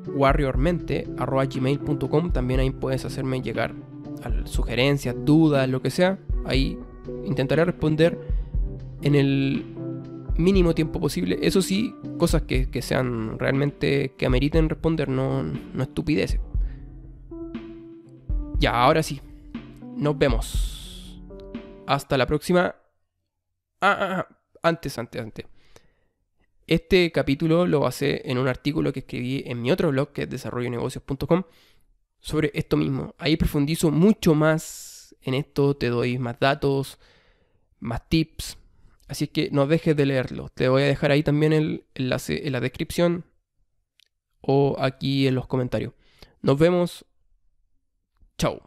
contacto.warriormente.gmail.com 0.07 2.31
También 2.31 2.59
ahí 2.59 2.71
puedes 2.71 3.05
hacerme 3.05 3.41
llegar 3.41 3.75
sugerencias, 4.45 5.15
dudas, 5.19 5.69
lo 5.69 5.81
que 5.81 5.89
sea. 5.89 6.19
Ahí 6.45 6.77
intentaré 7.25 7.65
responder 7.65 8.19
en 9.01 9.15
el 9.15 9.65
mínimo 10.37 10.75
tiempo 10.75 10.99
posible. 10.99 11.39
Eso 11.41 11.61
sí, 11.61 11.95
cosas 12.17 12.43
que, 12.43 12.69
sean 12.81 13.39
realmente 13.39 14.13
que 14.17 14.25
ameriten 14.25 14.69
responder, 14.69 15.09
no, 15.09 15.43
no 15.43 15.83
estupideces. 15.83 16.39
Ya, 18.59 18.71
ahora 18.71 19.03
sí. 19.03 19.21
Nos 19.95 20.17
vemos. 20.17 21.21
Hasta 21.85 22.17
la 22.17 22.25
próxima. 22.25 22.75
Ah, 23.81 23.97
ah, 23.99 24.15
ah. 24.19 24.27
antes, 24.63 24.97
antes, 24.97 25.21
antes. 25.21 25.45
Este 26.67 27.13
capítulo 27.13 27.65
lo 27.65 27.79
basé 27.79 28.29
en 28.29 28.37
un 28.37 28.49
artículo 28.49 28.91
que 28.91 28.99
escribí 28.99 29.41
en 29.45 29.61
mi 29.61 29.71
otro 29.71 29.89
blog, 29.89 30.11
que 30.11 30.23
es 30.23 30.29
desarrollonegocios.com, 30.29 31.43
sobre 32.19 32.51
esto 32.53 32.75
mismo. 32.75 33.15
Ahí 33.17 33.37
profundizo 33.37 33.89
mucho 33.89 34.35
más 34.35 35.15
en 35.21 35.33
esto, 35.33 35.77
te 35.77 35.87
doy 35.87 36.17
más 36.19 36.39
datos, 36.41 36.99
más 37.79 38.07
tips. 38.09 38.57
Así 39.07 39.27
que 39.27 39.49
no 39.51 39.65
dejes 39.65 39.95
de 39.95 40.05
leerlo. 40.05 40.49
Te 40.49 40.67
voy 40.67 40.83
a 40.83 40.87
dejar 40.87 41.11
ahí 41.11 41.23
también 41.23 41.53
el 41.53 41.85
enlace 41.95 42.45
en 42.45 42.51
la 42.51 42.59
descripción 42.59 43.23
o 44.41 44.75
aquí 44.77 45.25
en 45.27 45.35
los 45.35 45.47
comentarios. 45.47 45.93
Nos 46.41 46.59
vemos. 46.59 47.05
Chao. 48.37 48.61